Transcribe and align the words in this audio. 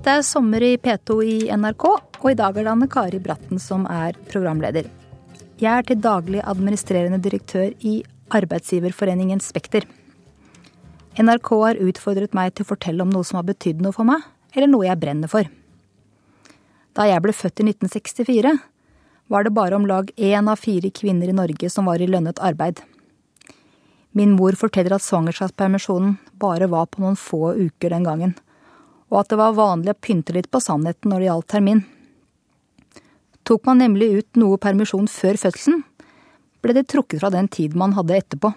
Dette 0.00 0.14
er 0.16 0.22
Sommer 0.24 0.64
i 0.64 0.78
P2 0.80 1.14
i 1.28 1.32
NRK, 1.52 1.82
og 2.24 2.30
i 2.30 2.36
dag 2.38 2.56
er 2.56 2.64
det 2.64 2.70
Anne 2.72 2.86
Kari 2.88 3.18
Bratten 3.20 3.60
som 3.60 3.82
er 3.84 4.16
programleder. 4.30 4.86
Jeg 5.60 5.68
er 5.68 5.84
til 5.84 6.00
daglig 6.00 6.40
administrerende 6.40 7.18
direktør 7.20 7.74
i 7.84 7.98
Arbeidsgiverforeningen 8.32 9.44
Spekter. 9.44 9.84
NRK 11.20 11.52
har 11.66 11.82
utfordret 11.84 12.32
meg 12.32 12.54
til 12.54 12.64
å 12.64 12.70
fortelle 12.70 13.04
om 13.04 13.12
noe 13.12 13.28
som 13.28 13.42
har 13.42 13.48
betydd 13.52 13.84
noe 13.84 13.92
for 13.92 14.08
meg, 14.08 14.24
eller 14.56 14.72
noe 14.72 14.88
jeg 14.88 15.02
brenner 15.04 15.28
for. 15.28 15.52
Da 16.96 17.10
jeg 17.12 17.20
ble 17.20 17.36
født 17.36 17.60
i 17.60 17.68
1964, 17.68 18.56
var 19.28 19.44
det 19.44 19.56
bare 19.60 19.76
om 19.76 19.84
lag 19.84 20.08
én 20.16 20.48
av 20.48 20.64
fire 20.64 20.88
kvinner 20.96 21.28
i 21.28 21.38
Norge 21.44 21.68
som 21.68 21.92
var 21.92 22.00
i 22.00 22.08
lønnet 22.08 22.40
arbeid. 22.40 22.80
Min 24.16 24.32
mor 24.32 24.56
forteller 24.56 24.96
at 24.96 25.04
svangerskapspermisjonen 25.04 26.16
bare 26.40 26.72
var 26.72 26.88
på 26.88 27.04
noen 27.04 27.20
få 27.20 27.58
uker 27.68 27.92
den 27.92 28.08
gangen, 28.08 28.40
og 29.10 29.22
at 29.22 29.32
det 29.32 29.38
var 29.40 29.58
vanlig 29.58 29.92
å 29.92 30.00
pynte 30.06 30.34
litt 30.36 30.50
på 30.50 30.62
sannheten 30.62 31.10
når 31.10 31.20
det 31.20 31.28
gjaldt 31.28 31.50
termin. 31.50 31.84
Tok 33.46 33.66
man 33.66 33.82
nemlig 33.82 34.10
ut 34.20 34.38
noe 34.38 34.60
permisjon 34.62 35.10
før 35.10 35.38
fødselen, 35.40 35.82
ble 36.62 36.76
det 36.76 36.86
trukket 36.92 37.22
fra 37.22 37.32
den 37.34 37.48
tid 37.50 37.74
man 37.78 37.96
hadde 37.96 38.18
etterpå. 38.20 38.52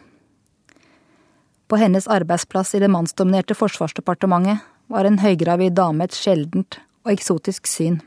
På 1.72 1.80
hennes 1.80 2.08
arbeidsplass 2.12 2.76
i 2.76 2.82
det 2.84 2.92
mannsdominerte 2.92 3.56
Forsvarsdepartementet 3.58 4.62
var 4.92 5.08
en 5.08 5.22
høygravid 5.24 5.74
dame 5.80 6.06
et 6.06 6.14
sjeldent 6.14 6.78
og 7.06 7.16
eksotisk 7.16 7.70
syn. 7.72 8.02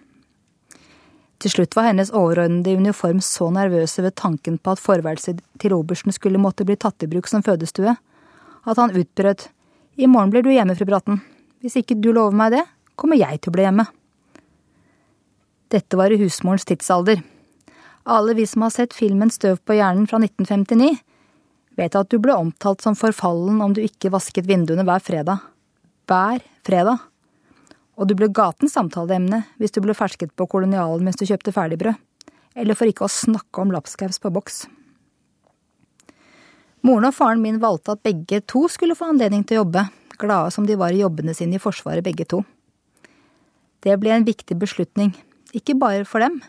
Til 1.42 1.52
slutt 1.52 1.76
var 1.76 1.88
hennes 1.88 2.12
overordnede 2.14 2.72
i 2.72 2.78
uniform 2.80 3.18
så 3.24 3.48
nervøse 3.52 4.04
ved 4.04 4.14
tanken 4.16 4.56
på 4.56 4.72
at 4.72 4.80
forværelset 4.80 5.42
til 5.60 5.74
obersten 5.76 6.14
skulle 6.14 6.40
måtte 6.40 6.64
bli 6.68 6.78
tatt 6.80 7.02
i 7.04 7.10
bruk 7.10 7.28
som 7.28 7.44
fødestue, 7.44 7.96
at 8.66 8.80
han 8.80 8.94
utbrøt 8.94 9.48
I 9.96 10.06
morgen 10.06 10.30
blir 10.30 10.44
du 10.44 10.50
hjemme, 10.52 10.76
fru 10.76 10.84
Bratten. 10.88 11.20
Hvis 11.66 11.80
ikke 11.80 11.96
du 11.98 12.12
lover 12.14 12.36
meg 12.38 12.52
det, 12.54 12.62
kommer 12.94 13.18
jeg 13.18 13.40
til 13.40 13.50
å 13.50 13.56
bli 13.56 13.64
hjemme. 13.66 13.84
Dette 15.74 15.98
var 15.98 16.14
i 16.14 16.20
husmorens 16.20 16.66
tidsalder. 16.68 17.24
Alle 18.06 18.36
vi 18.38 18.44
som 18.46 18.62
har 18.62 18.70
sett 18.70 18.94
filmen 18.94 19.32
Støv 19.34 19.58
på 19.66 19.74
hjernen 19.74 20.06
fra 20.06 20.20
1959, 20.22 20.92
vet 21.74 21.98
at 21.98 22.12
du 22.12 22.20
ble 22.22 22.38
omtalt 22.38 22.86
som 22.86 22.94
forfallen 22.94 23.58
om 23.64 23.74
du 23.74 23.82
ikke 23.82 24.14
vasket 24.14 24.46
vinduene 24.46 24.86
hver 24.86 25.02
fredag. 25.02 25.42
Hver 26.06 26.38
fredag 26.62 27.02
og 27.96 28.08
du 28.08 28.14
ble 28.16 28.28
gatens 28.32 28.76
samtaleemne 28.76 29.42
hvis 29.60 29.74
du 29.74 29.82
ble 29.84 29.96
fersket 29.96 30.34
på 30.36 30.46
kolonialen 30.52 31.04
mens 31.04 31.18
du 31.18 31.26
kjøpte 31.28 31.54
ferdigbrød, 31.56 31.96
eller 32.56 32.78
for 32.78 32.88
ikke 32.88 33.06
å 33.08 33.12
snakke 33.12 33.62
om 33.62 33.72
lapskaus 33.74 34.20
på 34.22 34.32
boks. 34.32 34.66
Moren 36.86 37.08
og 37.08 37.16
faren 37.16 37.42
min 37.42 37.58
valgte 37.58 37.96
at 37.96 38.04
begge 38.06 38.42
to 38.46 38.66
skulle 38.70 38.94
få 38.94 39.10
anledning 39.10 39.42
til 39.42 39.58
å 39.58 39.64
jobbe, 39.64 39.86
glade 40.18 40.52
som 40.54 40.66
de 40.66 40.76
var 40.78 40.94
i 40.94 41.02
jobbene 41.02 41.34
sine 41.36 41.58
i 41.58 41.62
Forsvaret 41.62 42.04
begge 42.04 42.26
to. 42.28 42.42
Det 43.84 43.96
ble 44.00 44.14
en 44.16 44.26
viktig 44.26 44.56
beslutning, 44.58 45.12
ikke 45.54 45.76
bare 45.78 46.04
for 46.08 46.24
dem, 46.24 46.40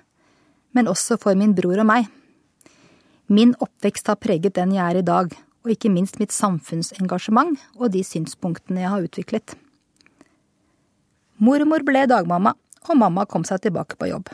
men 0.73 0.89
også 0.89 1.19
for 1.21 1.37
min 1.37 1.55
bror 1.57 1.83
og 1.83 1.89
meg. 1.89 2.07
Min 3.27 3.53
oppvekst 3.59 4.07
har 4.07 4.19
preget 4.23 4.55
den 4.55 4.73
jeg 4.75 4.83
er 4.83 5.01
i 5.01 5.05
dag, 5.05 5.33
og 5.67 5.73
ikke 5.73 5.91
minst 5.91 6.19
mitt 6.21 6.31
samfunnsengasjement 6.31 7.59
og 7.75 7.91
de 7.91 8.03
synspunktene 8.07 8.85
jeg 8.85 8.93
har 8.93 9.03
utviklet. 9.03 9.55
Mormor 11.37 11.83
ble 11.85 12.07
dagmamma, 12.09 12.55
og 12.87 12.97
mamma 12.97 13.27
kom 13.29 13.43
seg 13.45 13.61
tilbake 13.65 13.99
på 13.99 14.07
jobb. 14.09 14.31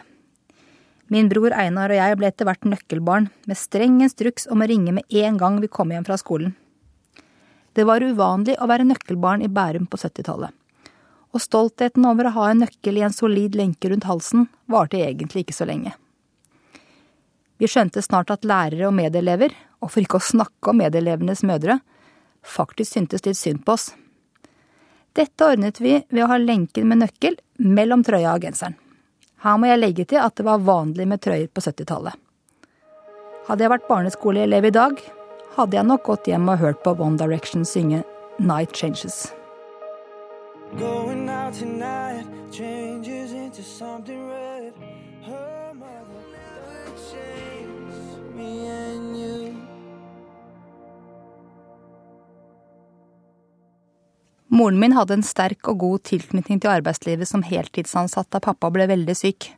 Min 1.11 1.27
bror 1.29 1.51
Einar 1.57 1.91
og 1.91 1.99
jeg 1.99 2.17
ble 2.19 2.29
etter 2.29 2.47
hvert 2.47 2.67
nøkkelbarn, 2.69 3.27
med 3.49 3.59
streng 3.59 3.99
instruks 4.05 4.47
om 4.47 4.63
å 4.63 4.69
ringe 4.69 4.93
med 4.95 5.17
en 5.23 5.39
gang 5.41 5.59
vi 5.61 5.67
kom 5.67 5.91
hjem 5.91 6.05
fra 6.07 6.16
skolen. 6.22 6.53
Det 7.73 7.85
var 7.89 8.06
uvanlig 8.06 8.56
å 8.61 8.67
være 8.69 8.85
nøkkelbarn 8.85 9.41
i 9.45 9.50
Bærum 9.50 9.88
på 9.89 9.97
70-tallet, 9.97 10.53
og 11.34 11.41
stoltheten 11.41 12.06
over 12.06 12.29
å 12.29 12.35
ha 12.35 12.50
en 12.51 12.61
nøkkel 12.66 13.00
i 13.00 13.06
en 13.07 13.16
solid 13.16 13.57
lenke 13.57 13.89
rundt 13.89 14.06
halsen 14.06 14.45
varte 14.69 15.01
egentlig 15.01 15.45
ikke 15.45 15.57
så 15.57 15.66
lenge. 15.66 15.95
Vi 17.57 17.69
skjønte 17.69 18.03
snart 18.06 18.29
at 18.34 18.45
lærere 18.45 18.89
og 18.89 18.95
medelever, 18.97 19.53
og 19.81 19.89
for 19.89 20.03
ikke 20.03 20.19
å 20.19 20.28
snakke 20.28 20.69
om 20.69 20.81
medelevenes 20.84 21.41
mødre, 21.47 21.79
faktisk 22.44 22.94
syntes 22.94 23.25
litt 23.25 23.39
synd 23.39 23.63
på 23.66 23.78
oss. 23.78 23.91
Dette 25.13 25.45
ordnet 25.45 25.81
vi 25.81 26.00
ved 26.09 26.23
å 26.25 26.29
ha 26.31 26.40
lenken 26.41 26.88
med 26.90 27.03
nøkkel 27.03 27.38
mellom 27.57 28.03
trøya 28.05 28.34
og 28.34 28.45
genseren. 28.45 28.78
Her 29.44 29.57
må 29.59 29.67
jeg 29.67 29.81
legge 29.81 30.05
til 30.09 30.22
at 30.22 30.38
det 30.38 30.45
var 30.47 30.61
vanlig 30.63 31.05
med 31.09 31.22
trøyer 31.22 31.50
på 31.51 31.61
70-tallet. 31.61 32.16
Hadde 33.50 33.66
jeg 33.66 33.73
vært 33.73 33.90
barneskoleelev 33.90 34.69
i 34.69 34.73
dag, 34.73 35.01
hadde 35.56 35.78
jeg 35.78 35.86
nok 35.86 36.03
gått 36.08 36.28
hjem 36.28 36.50
og 36.50 36.62
hørt 36.62 36.81
på 36.86 36.96
One 36.97 37.18
Direction 37.18 37.66
synge 37.66 38.03
Night 38.40 38.74
Changes. 38.75 39.34
Tonight 41.53 42.25
changes 42.52 43.31
into 43.31 43.62
something 43.62 44.28
red. 44.28 44.74
Her 45.22 45.74
mother 45.75 46.90
changes 46.97 48.18
me 48.36 48.68
and 48.68 49.16
you. 49.16 49.53
Moren 54.47 54.80
min 54.80 54.97
hadde 54.97 55.20
en 55.20 55.24
sterk 55.24 55.70
og 55.70 55.78
god 55.78 56.03
tilknytning 56.09 56.64
til 56.64 56.74
arbeidslivet 56.74 57.30
som 57.30 57.46
heltidsansatt 57.46 58.31
da 58.34 58.41
pappa 58.41 58.74
ble 58.74 58.90
veldig 58.90 59.18
syk, 59.18 59.52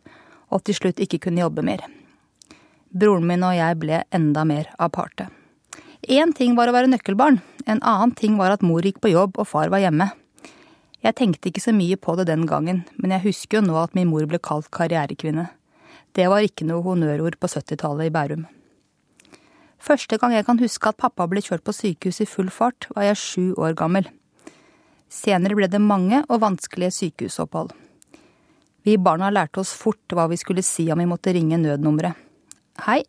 og 0.52 0.68
til 0.68 0.76
slutt 0.76 1.00
ikke 1.00 1.22
kunne 1.30 1.46
jobbe 1.46 1.64
mer. 1.64 1.88
Broren 2.92 3.24
min 3.28 3.48
og 3.48 3.56
jeg 3.56 3.80
ble 3.80 4.04
enda 4.12 4.44
mer 4.44 4.76
aparte. 4.76 5.32
Én 6.06 6.36
ting 6.38 6.54
var 6.54 6.70
å 6.70 6.74
være 6.76 6.90
nøkkelbarn, 6.92 7.40
en 7.66 7.80
annen 7.82 8.12
ting 8.14 8.36
var 8.38 8.54
at 8.54 8.62
mor 8.62 8.86
gikk 8.86 9.00
på 9.02 9.10
jobb 9.10 9.40
og 9.42 9.48
far 9.50 9.72
var 9.74 9.82
hjemme. 9.82 10.12
Jeg 11.02 11.18
tenkte 11.18 11.50
ikke 11.50 11.64
så 11.64 11.74
mye 11.74 11.98
på 11.98 12.14
det 12.20 12.28
den 12.30 12.44
gangen, 12.50 12.84
men 13.02 13.14
jeg 13.16 13.24
husker 13.24 13.58
jo 13.58 13.66
nå 13.66 13.80
at 13.82 13.96
min 13.98 14.12
mor 14.12 14.28
ble 14.30 14.38
kalt 14.38 14.70
karrierekvinne. 14.70 15.48
Det 16.14 16.28
var 16.30 16.46
ikke 16.46 16.68
noe 16.70 16.86
honnørord 16.86 17.40
på 17.42 17.50
70-tallet 17.50 18.12
i 18.12 18.14
Bærum. 18.14 18.46
Første 19.82 20.18
gang 20.22 20.34
jeg 20.34 20.46
kan 20.46 20.62
huske 20.62 20.90
at 20.90 21.02
pappa 21.02 21.26
ble 21.30 21.42
kjørt 21.42 21.66
på 21.66 21.74
sykehus 21.74 22.22
i 22.22 22.30
full 22.30 22.54
fart, 22.54 22.88
var 22.94 23.10
jeg 23.10 23.22
sju 23.22 23.46
år 23.58 23.74
gammel. 23.78 24.06
Senere 25.10 25.58
ble 25.58 25.70
det 25.70 25.82
mange 25.82 26.22
og 26.30 26.42
vanskelige 26.46 26.94
sykehusopphold. 26.94 27.74
Vi 28.86 28.98
barna 29.02 29.32
lærte 29.34 29.64
oss 29.64 29.74
fort 29.74 30.14
hva 30.14 30.30
vi 30.30 30.38
skulle 30.38 30.66
si 30.66 30.86
om 30.94 31.02
vi 31.02 31.10
måtte 31.10 31.34
ringe 31.34 31.58
nødnummeret. 31.58 32.14
Hei, 32.86 33.02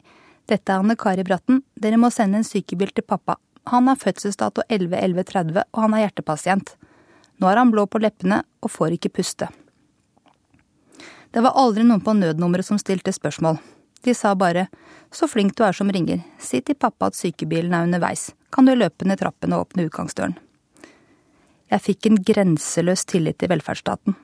dette 0.47 0.73
er 0.73 0.83
Anne 0.83 0.97
Kari 0.99 1.25
Bratten, 1.27 1.63
dere 1.75 1.99
må 1.99 2.11
sende 2.15 2.41
en 2.41 2.47
sykebil 2.47 2.93
til 2.95 3.07
pappa. 3.07 3.37
Han 3.73 3.89
har 3.91 3.99
fødselsdato 3.99 4.63
11.11.30, 4.71 5.63
og 5.75 5.81
han 5.83 5.95
er 5.95 6.05
hjertepasient. 6.05 6.77
Nå 7.43 7.49
er 7.51 7.59
han 7.61 7.73
blå 7.75 7.87
på 7.91 8.01
leppene 8.01 8.43
og 8.63 8.73
får 8.73 8.95
ikke 8.97 9.13
puste. 9.19 9.49
Det 11.35 11.43
var 11.43 11.59
aldri 11.59 11.83
noen 11.85 12.01
på 12.01 12.15
nødnummeret 12.17 12.69
som 12.69 12.79
stilte 12.81 13.13
spørsmål. 13.13 13.59
De 14.07 14.15
sa 14.15 14.35
bare 14.39 14.69
så 15.13 15.27
flink 15.29 15.57
du 15.57 15.65
er 15.67 15.75
som 15.75 15.91
ringer, 15.91 16.23
si 16.39 16.61
til 16.63 16.79
pappa 16.79 17.11
at 17.11 17.19
sykebilen 17.19 17.75
er 17.75 17.87
underveis, 17.89 18.31
kan 18.55 18.67
du 18.67 18.75
løpe 18.75 19.07
ned 19.07 19.19
trappen 19.21 19.55
og 19.55 19.67
åpne 19.67 19.89
utgangsdøren. 19.89 20.37
Jeg 21.73 21.83
fikk 21.83 22.07
en 22.07 22.21
grenseløs 22.23 23.03
tillit 23.11 23.41
til 23.43 23.51
velferdsstaten. 23.51 24.15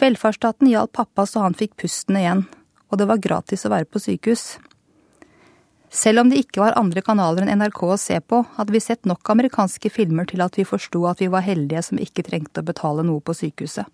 Velferdsstaten 0.00 0.70
hjalp 0.70 0.94
pappa 0.96 1.26
så 1.28 1.44
han 1.44 1.56
fikk 1.56 1.76
pusten 1.82 2.16
igjen, 2.20 2.46
og 2.88 3.00
det 3.00 3.08
var 3.10 3.20
gratis 3.20 3.66
å 3.66 3.72
være 3.72 3.88
på 3.88 4.00
sykehus. 4.00 4.56
Selv 5.90 6.20
om 6.20 6.30
det 6.30 6.40
ikke 6.42 6.60
var 6.60 6.76
andre 6.78 7.02
kanaler 7.04 7.46
enn 7.46 7.60
NRK 7.62 7.82
å 7.86 7.98
se 8.00 8.18
på, 8.20 8.42
hadde 8.56 8.74
vi 8.74 8.82
sett 8.82 9.06
nok 9.06 9.28
amerikanske 9.32 9.90
filmer 9.92 10.26
til 10.28 10.42
at 10.44 10.58
vi 10.58 10.66
forsto 10.66 11.04
at 11.08 11.22
vi 11.22 11.30
var 11.32 11.46
heldige 11.46 11.84
som 11.88 12.00
ikke 12.02 12.26
trengte 12.26 12.62
å 12.62 12.66
betale 12.66 13.04
noe 13.06 13.22
på 13.22 13.36
sykehuset. 13.36 13.86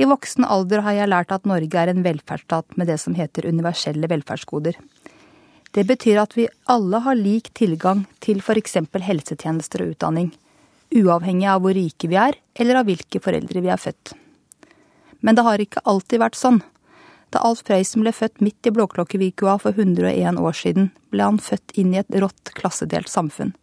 I 0.00 0.08
voksen 0.08 0.44
alder 0.48 0.82
har 0.86 0.96
jeg 0.96 1.10
lært 1.12 1.32
at 1.34 1.48
Norge 1.48 1.78
er 1.78 1.92
en 1.92 2.04
velferdsstat 2.04 2.76
med 2.80 2.88
det 2.88 2.98
som 3.00 3.16
heter 3.16 3.48
universelle 3.48 4.08
velferdsgoder. 4.08 4.78
Det 5.72 5.84
betyr 5.88 6.20
at 6.20 6.36
vi 6.36 6.48
alle 6.68 7.00
har 7.04 7.16
lik 7.16 7.52
tilgang 7.56 8.06
til 8.20 8.40
eksempel 8.40 9.04
helsetjenester 9.04 9.84
og 9.84 9.94
utdanning 9.94 10.32
uavhengig 10.92 11.48
av 11.48 11.62
hvor 11.64 11.74
rike 11.76 12.08
vi 12.10 12.18
er, 12.20 12.36
eller 12.54 12.80
av 12.80 12.88
hvilke 12.88 13.20
foreldre 13.22 13.62
vi 13.64 13.70
er 13.72 13.80
født. 13.80 14.14
Men 15.22 15.38
det 15.38 15.46
har 15.46 15.62
ikke 15.62 15.84
alltid 15.88 16.22
vært 16.22 16.38
sånn. 16.38 16.60
Da 17.32 17.40
Alf 17.48 17.62
Prøysen 17.64 18.04
ble 18.04 18.12
født 18.12 18.42
midt 18.44 18.68
i 18.68 18.72
Blåklokkevikua 18.74 19.56
for 19.62 19.72
101 19.72 20.40
år 20.40 20.56
siden, 20.56 20.90
ble 21.10 21.24
han 21.24 21.40
født 21.40 21.72
inn 21.80 21.94
i 21.94 22.00
et 22.02 22.18
rått, 22.20 22.52
klassedelt 22.58 23.08
samfunn. 23.08 23.54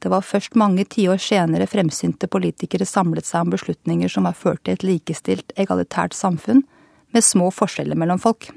Det 0.00 0.10
var 0.12 0.24
først 0.24 0.56
mange 0.58 0.84
tiår 0.90 1.20
senere 1.20 1.68
fremsynte 1.68 2.28
politikere 2.28 2.88
samlet 2.88 3.28
seg 3.28 3.44
om 3.44 3.52
beslutninger 3.54 4.10
som 4.12 4.28
har 4.28 4.36
ført 4.36 4.64
til 4.64 4.76
et 4.76 4.84
likestilt, 4.84 5.52
egalitært 5.56 6.16
samfunn, 6.16 6.64
med 7.14 7.24
små 7.24 7.50
forskjeller 7.54 7.96
mellom 8.00 8.18
folk. 8.18 8.48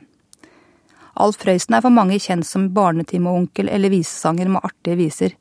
Alf 1.20 1.38
Prøysen 1.44 1.76
er 1.78 1.84
for 1.84 1.94
mange 1.94 2.18
kjent 2.22 2.48
som 2.48 2.72
barnetimeonkel 2.74 3.70
eller 3.74 3.94
visesanger 3.94 4.50
med 4.52 4.66
artige 4.66 5.00
viser 5.04 5.38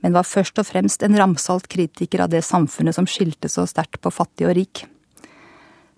men 0.00 0.16
var 0.16 0.28
først 0.28 0.58
og 0.60 0.68
fremst 0.68 1.02
en 1.04 1.16
ramsalt 1.18 1.68
kritiker 1.70 2.24
av 2.24 2.32
det 2.32 2.42
samfunnet 2.46 2.96
som 2.96 3.08
skilte 3.08 3.50
så 3.52 3.66
sterkt 3.68 4.00
på 4.02 4.12
fattig 4.14 4.48
og 4.48 4.56
rik. 4.56 4.84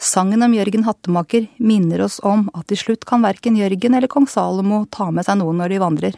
Sangen 0.02 0.42
om 0.42 0.50
Jørgen 0.50 0.82
Hattemaker 0.82 1.44
minner 1.62 2.00
oss 2.02 2.16
om 2.26 2.48
at 2.58 2.66
til 2.72 2.80
slutt 2.80 3.04
kan 3.06 3.22
verken 3.22 3.54
Jørgen 3.54 3.94
eller 3.94 4.10
kong 4.10 4.26
Salomo 4.26 4.80
ta 4.90 5.12
med 5.14 5.28
seg 5.28 5.38
noen 5.38 5.60
når 5.62 5.70
de 5.70 5.78
vandrer. 5.78 6.16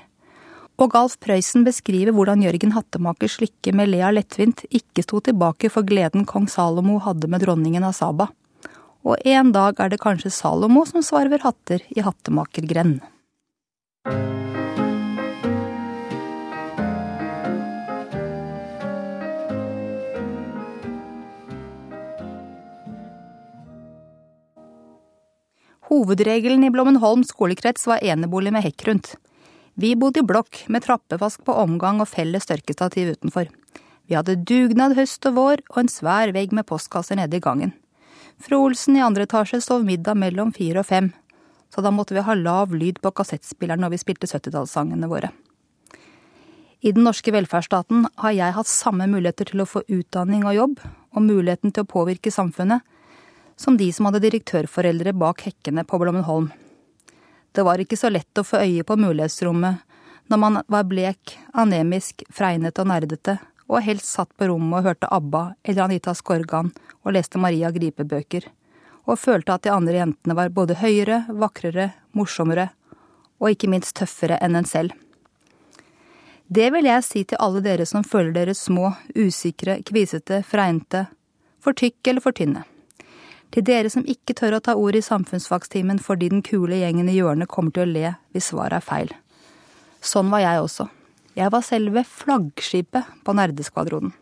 Og 0.81 0.89
Galf 0.95 1.19
Prøysen 1.21 1.67
beskriver 1.67 2.17
hvordan 2.17 2.41
Jørgen 2.47 2.73
Hattemakers 2.73 3.37
lykke 3.43 3.75
med 3.77 3.93
Lea 3.93 4.09
lettvint 4.17 4.65
ikke 4.73 5.05
sto 5.05 5.21
tilbake 5.29 5.69
for 5.69 5.85
gleden 5.85 6.25
kong 6.25 6.49
Salomo 6.49 6.97
hadde 7.05 7.29
med 7.29 7.45
dronningen 7.45 7.85
av 7.85 7.93
Saba. 7.99 8.31
Og 9.05 9.21
en 9.21 9.53
dag 9.53 9.77
er 9.77 9.93
det 9.93 10.01
kanskje 10.01 10.33
Salomo 10.33 10.87
som 10.89 11.05
svarver 11.05 11.45
hatter 11.45 11.85
i 11.93 12.01
hattemakergrend. 12.09 13.05
Hovedregelen 25.95 26.65
i 26.67 26.73
Blommenholm 26.75 27.21
skolekrets 27.23 27.85
var 27.87 28.03
enebolig 28.03 28.51
med 28.51 28.65
hekk 28.65 28.83
rundt. 28.89 29.13
Vi 29.79 29.93
bodde 29.95 30.25
i 30.25 30.27
blokk 30.27 30.65
med 30.67 30.83
trappevask 30.83 31.45
på 31.47 31.55
omgang 31.55 32.01
og 32.03 32.09
felles 32.11 32.49
tørkestativ 32.49 33.13
utenfor. 33.15 33.47
Vi 34.11 34.17
hadde 34.19 34.41
dugnad 34.43 34.97
høst 34.99 35.23
og 35.31 35.37
vår 35.37 35.63
og 35.71 35.79
en 35.85 35.91
svær 35.93 36.33
vegg 36.35 36.51
med 36.57 36.67
postkasser 36.67 37.21
nede 37.21 37.39
i 37.39 37.45
gangen. 37.45 37.77
Fru 38.43 38.59
Olsen 38.65 38.99
i 38.99 39.05
andre 39.07 39.29
etasje 39.29 39.61
sov 39.63 39.85
middag 39.87 40.19
mellom 40.19 40.51
fire 40.57 40.83
og 40.83 40.89
fem, 40.89 41.13
så 41.71 41.85
da 41.85 41.95
måtte 41.95 42.17
vi 42.17 42.25
ha 42.27 42.37
lav 42.41 42.75
lyd 42.75 42.99
på 42.99 43.15
kassettspilleren 43.15 43.87
når 43.87 43.95
vi 43.95 44.01
spilte 44.03 44.31
70-tallssangene 44.33 45.11
våre. 45.13 45.31
I 46.83 46.91
den 46.91 47.07
norske 47.07 47.31
velferdsstaten 47.33 48.09
har 48.25 48.35
jeg 48.35 48.57
hatt 48.59 48.73
samme 48.73 49.07
muligheter 49.15 49.53
til 49.53 49.63
å 49.63 49.69
få 49.69 49.87
utdanning 49.87 50.43
og 50.43 50.59
jobb, 50.59 50.83
og 51.15 51.23
muligheten 51.23 51.71
til 51.71 51.87
å 51.87 51.93
påvirke 51.95 52.35
samfunnet, 52.35 52.83
som 53.57 53.77
de 53.77 53.93
som 53.93 54.09
hadde 54.09 54.23
direktørforeldre 54.25 55.13
bak 55.17 55.45
hekkene 55.47 55.85
på 55.85 55.99
Blommenholm. 55.99 56.51
Det 57.55 57.63
var 57.63 57.79
ikke 57.79 57.99
så 57.99 58.11
lett 58.11 58.39
å 58.39 58.47
få 58.47 58.63
øye 58.65 58.85
på 58.87 58.97
mulighetsrommet 58.99 59.83
når 60.33 60.41
man 60.41 60.61
var 60.73 60.87
blek, 60.89 61.37
anemisk, 61.53 62.25
fregnete 62.33 62.83
og 62.83 62.89
nerdete, 62.91 63.37
og 63.69 63.85
helst 63.85 64.11
satt 64.11 64.33
på 64.37 64.49
rommet 64.49 64.81
og 64.81 64.89
hørte 64.89 65.11
ABBA 65.13 65.45
eller 65.63 65.85
Anita 65.85 66.15
Skorgan 66.17 66.73
og 67.05 67.15
leste 67.17 67.41
Maria 67.41 67.71
Gripe-bøker, 67.73 68.49
og 69.05 69.21
følte 69.21 69.55
at 69.55 69.65
de 69.67 69.73
andre 69.73 70.01
jentene 70.01 70.37
var 70.37 70.53
både 70.53 70.79
høyere, 70.81 71.25
vakrere, 71.29 71.93
morsommere 72.17 72.71
og 73.41 73.53
ikke 73.53 73.71
minst 73.71 73.97
tøffere 73.99 74.39
enn 74.43 74.57
en 74.57 74.69
selv. 74.69 74.95
Det 76.49 76.69
vil 76.75 76.87
jeg 76.89 77.05
si 77.05 77.25
til 77.25 77.41
alle 77.41 77.63
dere 77.65 77.87
som 77.89 78.05
føler 78.05 78.35
dere 78.35 78.55
små, 78.57 78.93
usikre, 79.17 79.79
kvisete, 79.85 80.43
fregnete, 80.45 81.07
for 81.61 81.77
tykk 81.77 82.13
eller 82.13 82.25
for 82.25 82.37
tynne. 82.37 82.65
Til 83.53 83.67
dere 83.67 83.91
som 83.93 84.07
ikke 84.09 84.35
tør 84.39 84.57
å 84.57 84.63
ta 84.65 84.75
ord 84.79 84.97
i 84.97 85.05
samfunnsfagstimen 85.05 86.01
fordi 86.03 86.31
den 86.33 86.43
kule 86.47 86.81
gjengen 86.81 87.11
i 87.11 87.19
hjørnet 87.19 87.51
kommer 87.51 87.75
til 87.75 87.85
å 87.85 87.93
le 87.93 88.15
hvis 88.35 88.51
svaret 88.51 88.81
er 88.81 88.87
feil. 88.87 89.13
Sånn 90.05 90.31
var 90.33 90.43
jeg 90.45 90.63
også. 90.63 90.89
Jeg 91.35 91.51
var 91.51 91.65
selve 91.67 92.05
flaggskipet 92.07 93.23
på 93.27 93.35
Nerdeskvadronen. 93.35 94.13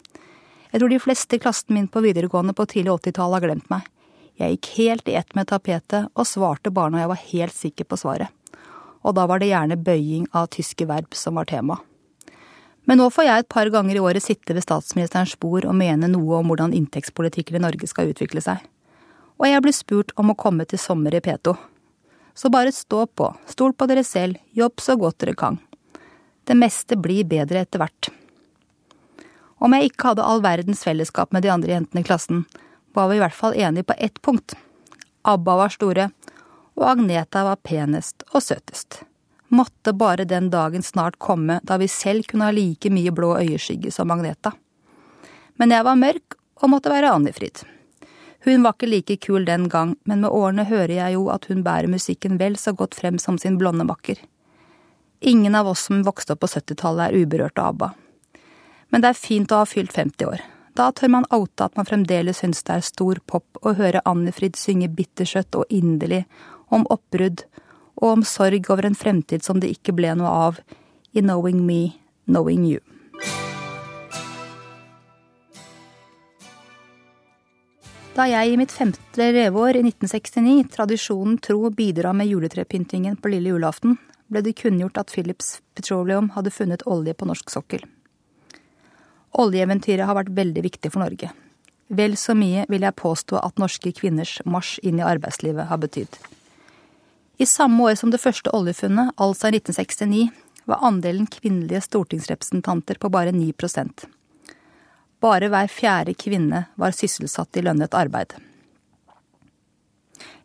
Jeg 0.72 0.80
tror 0.80 0.88
de 0.88 1.00
fleste 1.04 1.36
i 1.36 1.40
klassen 1.42 1.76
min 1.76 1.88
på 1.92 2.00
videregående 2.00 2.54
på 2.56 2.64
tidlig 2.70 2.94
80-tallet 2.94 3.36
har 3.36 3.44
glemt 3.44 3.72
meg. 3.72 3.88
Jeg 4.40 4.54
gikk 4.54 4.68
helt 4.78 5.10
i 5.10 5.16
ett 5.20 5.34
med 5.36 5.50
tapetet 5.50 6.08
og 6.16 6.28
svarte 6.28 6.72
bare 6.72 6.94
når 6.94 7.02
jeg 7.02 7.10
var 7.10 7.24
helt 7.26 7.56
sikker 7.56 7.88
på 7.88 7.98
svaret. 8.00 8.32
Og 9.04 9.16
da 9.18 9.26
var 9.28 9.42
det 9.42 9.50
gjerne 9.50 9.76
bøying 9.76 10.28
av 10.32 10.48
tyske 10.54 10.86
verb 10.88 11.12
som 11.18 11.36
var 11.36 11.50
tema. 11.50 11.76
Men 12.88 12.98
nå 12.98 13.10
får 13.12 13.28
jeg 13.28 13.44
et 13.44 13.52
par 13.52 13.68
ganger 13.70 13.98
i 13.98 14.02
året 14.02 14.24
sitte 14.24 14.56
ved 14.56 14.64
statsministerens 14.64 15.36
bord 15.38 15.68
og 15.68 15.76
mene 15.76 16.08
noe 16.10 16.40
om 16.40 16.48
hvordan 16.48 16.72
inntektspolitikken 16.74 17.60
i 17.60 17.62
Norge 17.62 17.90
skal 17.90 18.08
utvikle 18.10 18.40
seg 18.42 18.64
og 19.42 19.50
jeg 19.50 19.62
blir 19.64 19.74
spurt 19.74 20.12
om 20.14 20.30
å 20.30 20.38
komme 20.38 20.64
til 20.70 20.78
sommer 20.78 21.14
i 21.18 21.20
P2. 21.20 21.56
Så 22.38 22.48
bare 22.48 22.72
stå 22.72 23.08
på, 23.10 23.26
stol 23.50 23.74
på 23.74 23.88
dere 23.90 24.04
selv, 24.06 24.38
jobb 24.54 24.80
så 24.80 24.94
godt 24.96 25.18
dere 25.18 25.34
kan. 25.34 25.58
Det 26.46 26.54
meste 26.54 26.94
blir 26.96 27.26
bedre 27.26 27.64
etter 27.66 27.82
hvert. 27.82 28.08
Om 29.62 29.74
jeg 29.74 29.90
ikke 29.90 30.12
hadde 30.12 30.26
all 30.26 30.42
verdens 30.46 30.84
fellesskap 30.86 31.34
med 31.34 31.42
de 31.42 31.50
andre 31.50 31.74
jentene 31.74 32.02
i 32.02 32.06
klassen, 32.06 32.44
var 32.94 33.10
vi 33.10 33.18
i 33.18 33.22
hvert 33.22 33.36
fall 33.36 33.58
enige 33.58 33.90
på 33.90 33.98
ett 33.98 34.22
punkt. 34.22 34.54
Abba 35.26 35.58
var 35.58 35.74
store, 35.74 36.08
og 36.78 36.86
Agneta 36.94 37.42
var 37.46 37.60
penest 37.66 38.22
og 38.30 38.42
søtest. 38.46 39.02
Måtte 39.52 39.92
bare 39.92 40.24
den 40.24 40.48
dagen 40.54 40.86
snart 40.86 41.18
komme 41.18 41.58
da 41.66 41.76
vi 41.82 41.90
selv 41.90 42.30
kunne 42.30 42.48
ha 42.48 42.54
like 42.54 42.90
mye 42.94 43.12
blå 43.12 43.34
øyeskygge 43.42 43.90
som 43.92 44.10
Agneta. 44.14 44.54
Men 45.58 45.74
jeg 45.74 45.84
var 45.84 45.98
mørk 45.98 46.38
og 46.62 46.70
måtte 46.72 46.94
være 46.94 47.10
Annifrid. 47.12 47.66
Hun 48.44 48.64
var 48.66 48.74
ikke 48.74 48.90
like 48.90 49.16
kul 49.22 49.44
den 49.46 49.68
gang, 49.70 49.94
men 50.04 50.24
med 50.24 50.34
årene 50.34 50.64
hører 50.66 50.96
jeg 50.96 51.14
jo 51.14 51.28
at 51.30 51.46
hun 51.50 51.62
bærer 51.62 51.90
musikken 51.90 52.40
vel 52.40 52.56
så 52.58 52.72
godt 52.74 52.96
frem 52.98 53.20
som 53.22 53.38
sin 53.38 53.58
blonde 53.58 53.86
makker. 53.86 54.18
Ingen 55.20 55.54
av 55.54 55.68
oss 55.70 55.84
som 55.86 56.02
vokste 56.02 56.34
opp 56.34 56.42
på 56.42 56.50
70-tallet 56.50 57.12
er 57.12 57.22
uberørt 57.22 57.60
av 57.62 57.70
ABBA. 57.70 57.92
Men 58.90 59.04
det 59.04 59.12
er 59.12 59.20
fint 59.20 59.52
å 59.54 59.62
ha 59.62 59.68
fylt 59.68 59.94
50 59.94 60.26
år. 60.26 60.42
Da 60.74 60.88
tør 60.90 61.12
man 61.14 61.28
oute 61.30 61.68
at 61.68 61.76
man 61.78 61.86
fremdeles 61.86 62.40
syns 62.42 62.64
det 62.66 62.74
er 62.74 62.86
stor 62.86 63.20
pop 63.30 63.60
å 63.62 63.76
høre 63.78 64.02
Annifrid 64.08 64.58
synge 64.58 64.90
bittersøtt 64.90 65.54
og 65.54 65.70
inderlig 65.70 66.24
om 66.72 66.86
oppbrudd 66.90 67.44
og 68.00 68.08
om 68.08 68.24
sorg 68.26 68.70
over 68.72 68.88
en 68.88 68.98
fremtid 68.98 69.44
som 69.46 69.60
det 69.62 69.70
ikke 69.76 69.94
ble 69.94 70.16
noe 70.18 70.32
av, 70.48 70.58
i 71.12 71.20
Knowing 71.20 71.60
Me, 71.66 71.92
Knowing 72.26 72.64
You. 72.66 72.80
Da 78.12 78.26
jeg 78.28 78.50
i 78.52 78.56
mitt 78.60 78.72
femte 78.74 79.16
leveår 79.32 79.78
i 79.78 79.82
1969 79.86 80.66
tradisjonen 80.74 81.38
tro 81.40 81.70
bidra 81.72 82.10
med 82.12 82.28
juletrepyntingen 82.28 83.16
på 83.16 83.30
lille 83.32 83.54
julaften, 83.54 83.96
ble 84.28 84.42
det 84.44 84.52
kunngjort 84.58 85.00
at 85.00 85.12
Philips 85.14 85.62
Petroleum 85.72 86.28
hadde 86.34 86.52
funnet 86.52 86.84
olje 86.84 87.14
på 87.16 87.28
norsk 87.30 87.48
sokkel. 87.54 87.86
Oljeeventyret 89.40 90.04
har 90.04 90.18
vært 90.18 90.34
veldig 90.36 90.64
viktig 90.68 90.92
for 90.92 91.00
Norge. 91.06 91.32
Vel 91.88 92.18
så 92.20 92.36
mye 92.36 92.66
vil 92.68 92.84
jeg 92.84 93.00
påstå 93.00 93.40
at 93.40 93.60
norske 93.60 93.94
kvinners 93.96 94.38
marsj 94.44 94.76
inn 94.84 95.00
i 95.00 95.08
arbeidslivet 95.08 95.72
har 95.72 95.80
betydd. 95.80 96.20
I 97.40 97.48
samme 97.48 97.88
år 97.88 97.96
som 97.96 98.12
det 98.12 98.20
første 98.20 98.52
oljefunnet, 98.52 99.16
altså 99.16 99.48
i 99.48 99.56
1969, 99.56 100.26
var 100.68 100.84
andelen 100.84 101.24
kvinnelige 101.32 101.80
stortingsrepresentanter 101.88 103.00
på 103.00 103.08
bare 103.08 103.32
9 103.32 103.56
bare 105.22 105.50
hver 105.52 105.70
fjerde 105.70 106.16
kvinne 106.18 106.66
var 106.80 106.94
sysselsatt 106.96 107.56
i 107.56 107.64
lønnet 107.64 107.94
arbeid. 107.94 108.34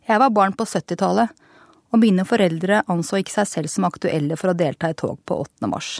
Jeg 0.08 0.22
var 0.22 0.32
barn 0.32 0.54
på 0.56 0.64
70-tallet, 0.64 1.32
og 1.88 2.00
mine 2.00 2.24
foreldre 2.28 2.82
anså 2.92 3.20
ikke 3.20 3.34
seg 3.34 3.48
selv 3.48 3.72
som 3.72 3.86
aktuelle 3.88 4.36
for 4.40 4.52
å 4.52 4.56
delta 4.56 4.90
i 4.92 4.96
tog 4.96 5.18
på 5.28 5.40
8. 5.42 5.68
mars. 5.72 5.98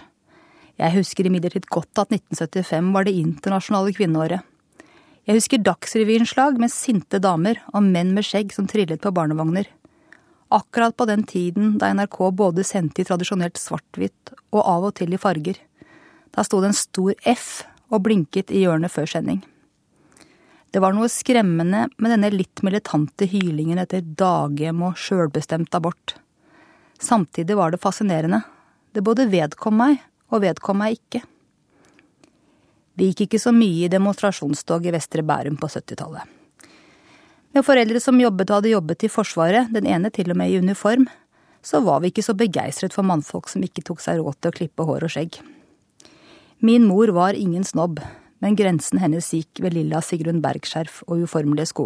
Jeg 0.78 0.94
husker 0.94 1.26
imidlertid 1.26 1.66
godt 1.72 1.98
at 1.98 2.12
1975 2.14 2.92
var 2.94 3.08
det 3.08 3.16
internasjonale 3.18 3.94
kvinneåret. 3.96 4.44
Jeg 5.28 5.36
husker 5.36 5.60
dagsrevyinnslag 5.60 6.60
med 6.60 6.72
sinte 6.72 7.20
damer 7.20 7.58
og 7.74 7.84
menn 7.84 8.14
med 8.16 8.24
skjegg 8.24 8.54
som 8.54 8.68
trillet 8.70 9.02
på 9.02 9.12
barnevogner. 9.12 9.66
Akkurat 10.54 10.96
på 10.96 11.04
den 11.08 11.26
tiden 11.28 11.74
da 11.80 11.90
NRK 11.92 12.20
både 12.36 12.64
sendte 12.64 13.02
i 13.02 13.08
tradisjonelt 13.08 13.60
svart-hvitt 13.60 14.32
og 14.54 14.62
av 14.62 14.86
og 14.88 14.94
til 14.96 15.12
i 15.12 15.20
farger. 15.20 15.58
Da 16.32 16.44
sto 16.46 16.62
det 16.62 16.70
en 16.70 16.78
stor 16.78 17.12
F 17.28 17.66
og 17.88 18.02
blinket 18.04 18.52
i 18.52 18.64
hjørnet 18.64 18.92
før 18.92 19.08
sending. 19.10 19.40
Det 20.70 20.82
var 20.84 20.92
noe 20.92 21.08
skremmende 21.08 21.86
med 21.96 22.12
denne 22.12 22.28
litt 22.34 22.60
militante 22.66 23.28
hylingen 23.30 23.80
etter 23.80 24.04
daghjem 24.04 24.82
og 24.90 24.98
sjølbestemt 25.00 25.74
abort. 25.78 26.18
Samtidig 27.00 27.56
var 27.56 27.72
det 27.72 27.80
fascinerende. 27.80 28.42
Det 28.92 29.04
både 29.04 29.28
vedkom 29.32 29.78
meg 29.80 30.02
og 30.28 30.42
vedkom 30.44 30.82
meg 30.82 30.98
ikke. 30.98 31.22
Vi 32.98 33.12
gikk 33.12 33.28
ikke 33.28 33.40
så 33.40 33.52
mye 33.54 33.86
i 33.86 33.92
demonstrasjonstog 33.92 34.88
i 34.88 34.92
Vestre 34.92 35.22
Bærum 35.24 35.56
på 35.56 35.70
70-tallet. 35.70 36.26
Med 37.54 37.64
foreldre 37.64 38.00
som 38.02 38.18
jobbet 38.20 38.50
og 38.50 38.58
hadde 38.58 38.74
jobbet 38.74 39.06
i 39.06 39.10
Forsvaret, 39.12 39.70
den 39.72 39.86
ene 39.88 40.10
til 40.12 40.34
og 40.34 40.36
med 40.36 40.52
i 40.52 40.58
uniform, 40.60 41.06
så 41.64 41.80
var 41.80 42.02
vi 42.02 42.10
ikke 42.12 42.26
så 42.26 42.34
begeistret 42.36 42.92
for 42.94 43.06
mannfolk 43.06 43.48
som 43.48 43.64
ikke 43.64 43.86
tok 43.86 44.02
seg 44.04 44.20
råd 44.20 44.36
til 44.36 44.52
å 44.52 44.58
klippe 44.58 44.86
hår 44.88 45.06
og 45.06 45.14
skjegg. 45.14 45.38
Min 46.60 46.84
mor 46.84 47.08
var 47.08 47.32
ingen 47.38 47.64
snobb, 47.64 48.00
men 48.38 48.56
grensen 48.58 48.98
hennes 48.98 49.30
gikk 49.30 49.60
ved 49.62 49.76
lilla 49.76 50.00
Sigrun 50.02 50.40
Bergskjerf 50.42 51.04
og 51.06 51.22
uformelige 51.22 51.70
sko. 51.70 51.84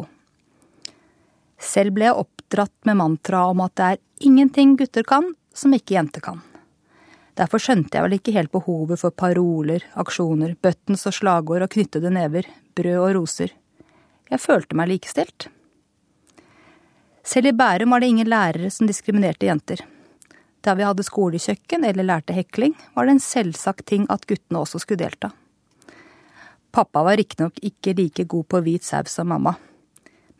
Selv 1.60 1.92
ble 1.96 2.08
jeg 2.08 2.22
oppdratt 2.22 2.88
med 2.88 2.96
mantraet 2.96 3.52
om 3.52 3.60
at 3.66 3.74
det 3.76 3.90
er 3.90 4.00
ingenting 4.24 4.72
gutter 4.80 5.04
kan 5.04 5.34
som 5.52 5.76
ikke 5.76 5.98
jenter 5.98 6.24
kan. 6.24 6.40
Derfor 7.36 7.60
skjønte 7.60 7.96
jeg 7.96 8.04
vel 8.06 8.16
ikke 8.16 8.34
helt 8.36 8.52
behovet 8.52 9.00
for 9.00 9.12
paroler, 9.12 9.84
aksjoner, 9.92 10.56
buttons 10.60 11.04
og 11.08 11.16
slagord 11.16 11.64
og 11.64 11.72
knyttede 11.72 12.12
never, 12.12 12.48
brød 12.76 12.98
og 13.04 13.14
roser. 13.20 13.52
Jeg 14.32 14.40
følte 14.40 14.76
meg 14.76 14.88
likestilt. 14.88 15.50
Selv 17.22 17.52
i 17.52 17.56
Bærum 17.56 17.92
var 17.92 18.00
det 18.00 18.08
ingen 18.08 18.28
lærere 18.28 18.72
som 18.72 18.88
diskriminerte 18.88 19.46
jenter. 19.46 19.84
Da 20.62 20.76
vi 20.78 20.86
hadde 20.86 21.02
skolekjøkken 21.02 21.84
eller 21.88 22.06
lærte 22.06 22.34
hekling, 22.36 22.76
var 22.94 23.06
det 23.06 23.16
en 23.16 23.22
selvsagt 23.22 23.86
ting 23.90 24.06
at 24.14 24.26
guttene 24.30 24.62
også 24.62 24.82
skulle 24.82 25.02
delta. 25.02 25.32
Pappa 26.72 27.02
var 27.04 27.18
riktignok 27.18 27.58
ikke 27.60 27.96
like 27.98 28.24
god 28.30 28.46
på 28.48 28.62
hvit 28.64 28.86
saus 28.86 29.18
som 29.18 29.28
mamma, 29.28 29.56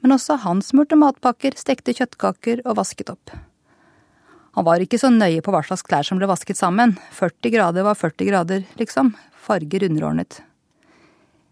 men 0.02 0.14
også 0.14 0.38
han 0.43 0.62
smurte 0.64 0.97
matpakker, 0.99 1.59
stekte 1.59 1.95
kjøttkaker 1.95 2.62
og 2.64 2.79
vasket 2.79 3.11
opp. 3.12 3.35
Han 4.57 4.67
var 4.67 4.83
ikke 4.85 5.00
så 5.00 5.09
nøye 5.12 5.43
på 5.45 5.52
hva 5.52 5.62
slags 5.64 5.85
klær 5.87 6.07
som 6.07 6.19
ble 6.21 6.29
vasket 6.29 6.59
sammen. 6.59 6.97
40 7.17 7.52
grader 7.55 7.87
var 7.87 7.97
40 7.97 8.29
grader, 8.29 8.64
liksom. 8.76 9.14
Farger 9.43 9.87
underordnet. 9.88 10.43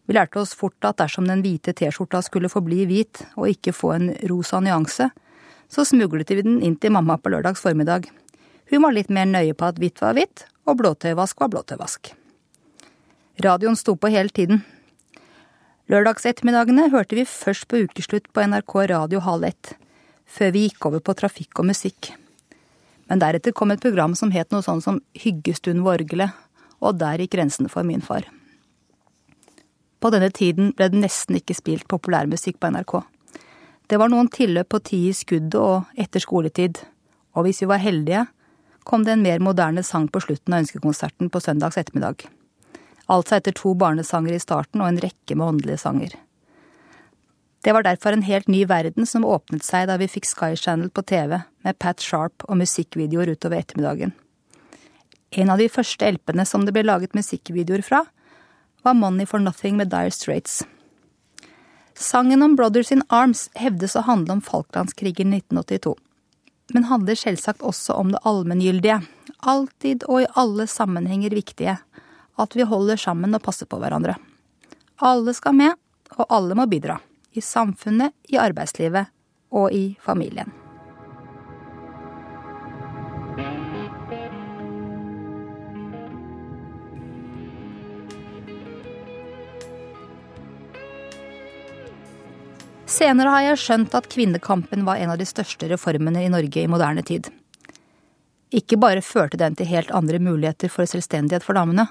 Vi 0.04 0.16
lærte 0.16 0.42
oss 0.42 0.52
fort 0.58 0.84
at 0.84 0.98
dersom 0.98 1.28
den 1.30 1.40
hvite 1.44 1.72
T-skjorta 1.76 2.20
skulle 2.26 2.50
forbli 2.52 2.84
hvit 2.90 3.22
og 3.38 3.48
ikke 3.52 3.72
få 3.74 3.94
en 3.94 4.10
rosa 4.28 4.60
nyanse, 4.60 5.08
så 5.70 5.84
smuglet 5.86 6.32
vi 6.34 6.42
den 6.42 6.58
inn 6.66 6.76
til 6.82 6.92
mamma 6.92 7.16
på 7.16 7.32
lørdags 7.32 7.62
formiddag. 7.62 8.08
Hun 8.70 8.84
var 8.84 8.94
litt 8.94 9.10
mer 9.10 9.26
nøye 9.26 9.54
på 9.58 9.66
at 9.66 9.80
hvitt 9.82 9.98
var 10.02 10.14
hvitt, 10.14 10.44
og 10.68 10.78
blåtøyvask 10.78 11.40
var 11.42 11.50
blåtøyvask. 11.50 12.12
Radioen 13.42 13.78
sto 13.78 13.96
på 13.98 14.10
hele 14.12 14.30
tiden. 14.30 14.62
Lørdagsettermiddagene 15.90 16.86
hørte 16.92 17.16
vi 17.18 17.26
først 17.26 17.66
på 17.66 17.82
ukeslutt 17.82 18.28
på 18.30 18.44
NRK 18.46 18.74
Radio 18.92 19.22
halv 19.26 19.48
ett, 19.48 19.72
før 20.22 20.52
vi 20.54 20.68
gikk 20.68 20.86
over 20.86 21.02
på 21.02 21.16
trafikk 21.18 21.58
og 21.58 21.66
musikk. 21.72 22.12
Men 23.10 23.18
deretter 23.18 23.54
kom 23.56 23.72
et 23.74 23.82
program 23.82 24.14
som 24.14 24.30
het 24.30 24.52
noe 24.54 24.62
sånn 24.62 24.82
som 24.84 25.00
Hyggestund 25.18 25.82
ved 25.82 26.28
og 26.80 27.00
der 27.00 27.18
gikk 27.18 27.34
grensen 27.34 27.68
for 27.68 27.82
min 27.82 28.00
far. 28.00 28.22
På 30.00 30.08
denne 30.14 30.30
tiden 30.30 30.70
ble 30.76 30.88
det 30.88 31.00
nesten 31.02 31.36
ikke 31.36 31.56
spilt 31.58 31.88
populærmusikk 31.90 32.60
på 32.60 32.70
NRK. 32.70 33.00
Det 33.90 33.98
var 33.98 34.08
noen 34.08 34.30
tilløp 34.30 34.70
på 34.70 34.78
ti 34.86 35.08
i 35.08 35.16
skuddet 35.16 35.58
og 35.58 35.90
etter 35.98 36.22
skoletid, 36.22 36.78
og 37.34 37.44
hvis 37.44 37.60
vi 37.64 37.68
var 37.68 37.82
heldige, 37.82 38.28
kom 38.90 39.04
det 39.06 39.12
en 39.14 39.22
mer 39.22 39.38
moderne 39.38 39.84
sang 39.86 40.08
på 40.10 40.18
slutten 40.24 40.54
av 40.54 40.64
ønskekonserten 40.64 41.28
på 41.30 41.40
søndags 41.44 41.78
ettermiddag. 41.78 42.24
Altså 43.06 43.36
etter 43.36 43.54
to 43.54 43.76
barnesanger 43.78 44.34
i 44.34 44.42
starten 44.42 44.82
og 44.82 44.88
en 44.90 44.98
rekke 45.04 45.36
med 45.36 45.46
åndelige 45.46 45.78
sanger. 45.84 46.16
Det 47.62 47.74
var 47.76 47.84
derfor 47.86 48.16
en 48.16 48.26
helt 48.26 48.48
ny 48.48 48.64
verden 48.66 49.06
som 49.06 49.26
åpnet 49.28 49.62
seg 49.62 49.86
da 49.86 49.98
vi 50.00 50.08
fikk 50.10 50.26
Sky 50.26 50.56
Channel 50.58 50.90
på 50.90 51.04
TV 51.06 51.36
med 51.38 51.78
Pat 51.78 52.02
Sharp 52.02 52.42
og 52.48 52.58
musikkvideoer 52.58 53.30
utover 53.36 53.60
ettermiddagen. 53.60 54.14
En 55.38 55.54
av 55.54 55.62
de 55.62 55.70
første 55.70 56.10
LP-ene 56.16 56.46
som 56.48 56.66
det 56.66 56.74
ble 56.74 56.82
laget 56.88 57.14
musikkvideoer 57.14 57.86
fra, 57.86 58.04
var 58.82 58.98
Money 58.98 59.28
for 59.28 59.38
Nothing 59.38 59.78
med 59.78 59.92
Dire 59.92 60.10
Straits. 60.10 60.64
Sangen 61.94 62.42
om 62.42 62.56
Brothers 62.58 62.90
in 62.90 63.04
Arms 63.06 63.50
hevdes 63.54 63.94
å 63.94 64.06
handle 64.08 64.38
om 64.38 64.42
Falklandskrigen 64.42 65.36
1982, 65.36 65.94
men 66.74 66.88
handler 66.90 67.18
selvsagt 67.18 67.64
også 67.66 67.96
om 67.98 68.12
det 68.14 68.22
allmenngyldige, 68.28 69.00
alltid 69.40 70.04
og 70.08 70.22
i 70.22 70.30
alle 70.38 70.66
sammenhenger 70.70 71.34
viktige, 71.34 71.76
at 72.40 72.56
vi 72.56 72.66
holder 72.66 73.00
sammen 73.00 73.34
og 73.36 73.44
passer 73.44 73.68
på 73.68 73.80
hverandre. 73.80 74.16
Alle 75.00 75.34
skal 75.36 75.56
med, 75.56 75.76
og 76.16 76.26
alle 76.28 76.56
må 76.58 76.66
bidra 76.70 76.98
i 77.32 77.42
samfunnet, 77.44 78.14
i 78.28 78.38
arbeidslivet 78.40 79.12
og 79.54 79.72
i 79.72 79.96
familien. 80.02 80.50
Senere 93.00 93.32
har 93.32 93.46
jeg 93.46 93.60
skjønt 93.62 93.94
at 93.96 94.10
kvinnekampen 94.12 94.84
var 94.84 95.00
en 95.00 95.14
av 95.14 95.20
de 95.20 95.24
største 95.24 95.70
reformene 95.70 96.20
i 96.20 96.32
Norge 96.32 96.60
i 96.60 96.68
moderne 96.68 97.00
tid. 97.06 97.30
Ikke 98.52 98.76
bare 98.76 99.00
førte 99.00 99.38
den 99.40 99.56
til 99.56 99.70
helt 99.70 99.92
andre 99.96 100.20
muligheter 100.20 100.68
for 100.68 100.84
selvstendighet 100.90 101.46
for 101.46 101.56
damene, 101.56 101.86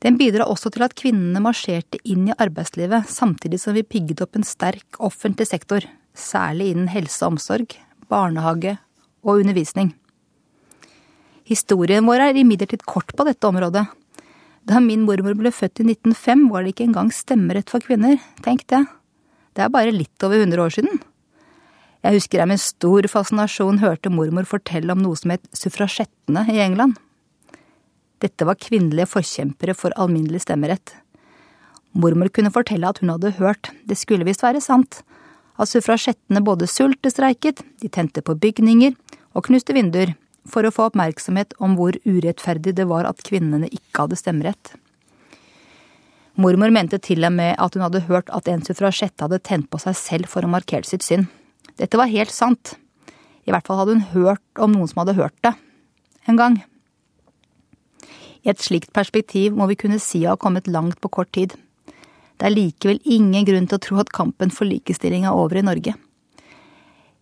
den 0.00 0.16
bidrar 0.16 0.48
også 0.48 0.70
til 0.72 0.84
at 0.86 0.96
kvinnene 0.96 1.42
marsjerte 1.44 1.98
inn 2.08 2.30
i 2.30 2.36
arbeidslivet, 2.40 3.08
samtidig 3.12 3.60
som 3.60 3.76
vi 3.76 3.84
pigget 3.84 4.22
opp 4.24 4.36
en 4.36 4.46
sterk 4.48 4.96
offentlig 4.96 5.50
sektor, 5.50 5.84
særlig 6.16 6.70
innen 6.72 6.88
helse 6.88 7.20
og 7.26 7.34
omsorg, 7.34 7.76
barnehage 8.08 8.78
og 9.20 9.42
undervisning. 9.42 9.92
Historien 11.44 12.06
vår 12.08 12.30
er 12.30 12.40
imidlertid 12.40 12.86
kort 12.88 13.12
på 13.16 13.26
dette 13.28 13.44
området. 13.48 13.84
Da 14.64 14.80
min 14.80 15.04
mormor 15.04 15.36
ble 15.36 15.52
født 15.52 15.82
i 15.82 15.90
1905, 15.90 16.48
var 16.48 16.64
det 16.64 16.72
ikke 16.72 16.88
engang 16.88 17.12
stemmerett 17.12 17.72
for 17.72 17.84
kvinner, 17.84 18.16
tenk 18.44 18.64
det. 18.72 18.84
Det 19.56 19.64
er 19.64 19.72
bare 19.72 19.94
litt 19.94 20.26
over 20.26 20.40
100 20.40 20.62
år 20.62 20.74
siden. 20.74 21.00
Jeg 22.00 22.16
husker 22.16 22.40
jeg 22.40 22.48
med 22.48 22.62
stor 22.62 23.06
fascinasjon 23.12 23.82
hørte 23.82 24.12
mormor 24.12 24.46
fortelle 24.48 24.94
om 24.94 25.02
noe 25.02 25.18
som 25.18 25.34
het 25.34 25.44
suffragettene 25.56 26.46
i 26.48 26.62
England. 26.64 26.96
Dette 28.20 28.46
var 28.48 28.60
kvinnelige 28.60 29.08
forkjempere 29.08 29.74
for 29.76 29.92
alminnelig 30.00 30.44
stemmerett. 30.46 30.94
Mormor 31.92 32.30
kunne 32.32 32.52
fortelle 32.54 32.88
at 32.88 33.00
hun 33.02 33.12
hadde 33.12 33.34
hørt, 33.40 33.72
det 33.84 33.98
skulle 33.98 34.24
visst 34.28 34.44
være 34.44 34.62
sant, 34.64 35.00
at 35.60 35.68
suffragettene 35.68 36.42
både 36.44 36.68
sultestreiket, 36.70 37.64
de 37.82 37.88
tente 37.92 38.22
på 38.24 38.36
bygninger 38.38 38.94
og 39.34 39.48
knuste 39.48 39.74
vinduer, 39.76 40.14
for 40.48 40.64
å 40.64 40.72
få 40.72 40.88
oppmerksomhet 40.88 41.52
om 41.60 41.74
hvor 41.76 41.98
urettferdig 42.06 42.72
det 42.78 42.86
var 42.88 43.08
at 43.08 43.20
kvinnene 43.26 43.68
ikke 43.68 44.06
hadde 44.06 44.18
stemmerett. 44.20 44.72
Mormor 46.40 46.72
mente 46.72 46.96
til 47.02 47.26
og 47.26 47.34
med 47.36 47.58
at 47.60 47.74
hun 47.76 47.82
hadde 47.84 48.06
hørt 48.06 48.30
at 48.32 48.46
en 48.48 48.62
suffrasjette 48.64 49.26
hadde 49.26 49.42
tent 49.44 49.66
på 49.68 49.80
seg 49.82 49.96
selv 49.98 50.30
for 50.30 50.46
å 50.46 50.48
markere 50.48 50.88
sitt 50.88 51.04
synd. 51.04 51.28
Dette 51.76 52.00
var 52.00 52.08
helt 52.08 52.32
sant. 52.32 52.76
I 53.44 53.52
hvert 53.52 53.66
fall 53.68 53.82
hadde 53.82 53.98
hun 53.98 54.06
hørt 54.14 54.62
om 54.62 54.72
noen 54.72 54.88
som 54.88 55.02
hadde 55.02 55.18
hørt 55.18 55.36
det. 55.44 55.52
En 56.28 56.38
gang. 56.40 56.60
I 58.40 58.52
et 58.54 58.62
slikt 58.62 58.94
perspektiv 58.96 59.56
må 59.56 59.66
vi 59.68 59.76
kunne 59.82 60.00
si 60.00 60.22
å 60.24 60.32
ha 60.32 60.40
kommet 60.40 60.70
langt 60.70 61.00
på 61.04 61.10
kort 61.12 61.32
tid. 61.36 61.56
Det 62.40 62.48
er 62.48 62.56
likevel 62.56 63.02
ingen 63.04 63.44
grunn 63.44 63.68
til 63.68 63.76
å 63.76 63.84
tro 63.84 64.00
at 64.00 64.12
kampen 64.16 64.52
for 64.54 64.68
likestilling 64.68 65.26
er 65.28 65.36
over 65.36 65.60
i 65.60 65.66
Norge. 65.66 65.92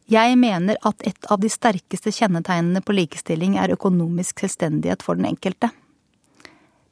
Jeg 0.08 0.38
mener 0.40 0.78
at 0.86 1.02
et 1.04 1.26
av 1.28 1.42
de 1.42 1.50
sterkeste 1.50 2.14
kjennetegnene 2.14 2.80
på 2.86 2.94
likestilling 2.94 3.58
er 3.58 3.74
økonomisk 3.74 4.44
selvstendighet 4.44 5.02
for 5.04 5.18
den 5.18 5.26
enkelte. 5.32 5.72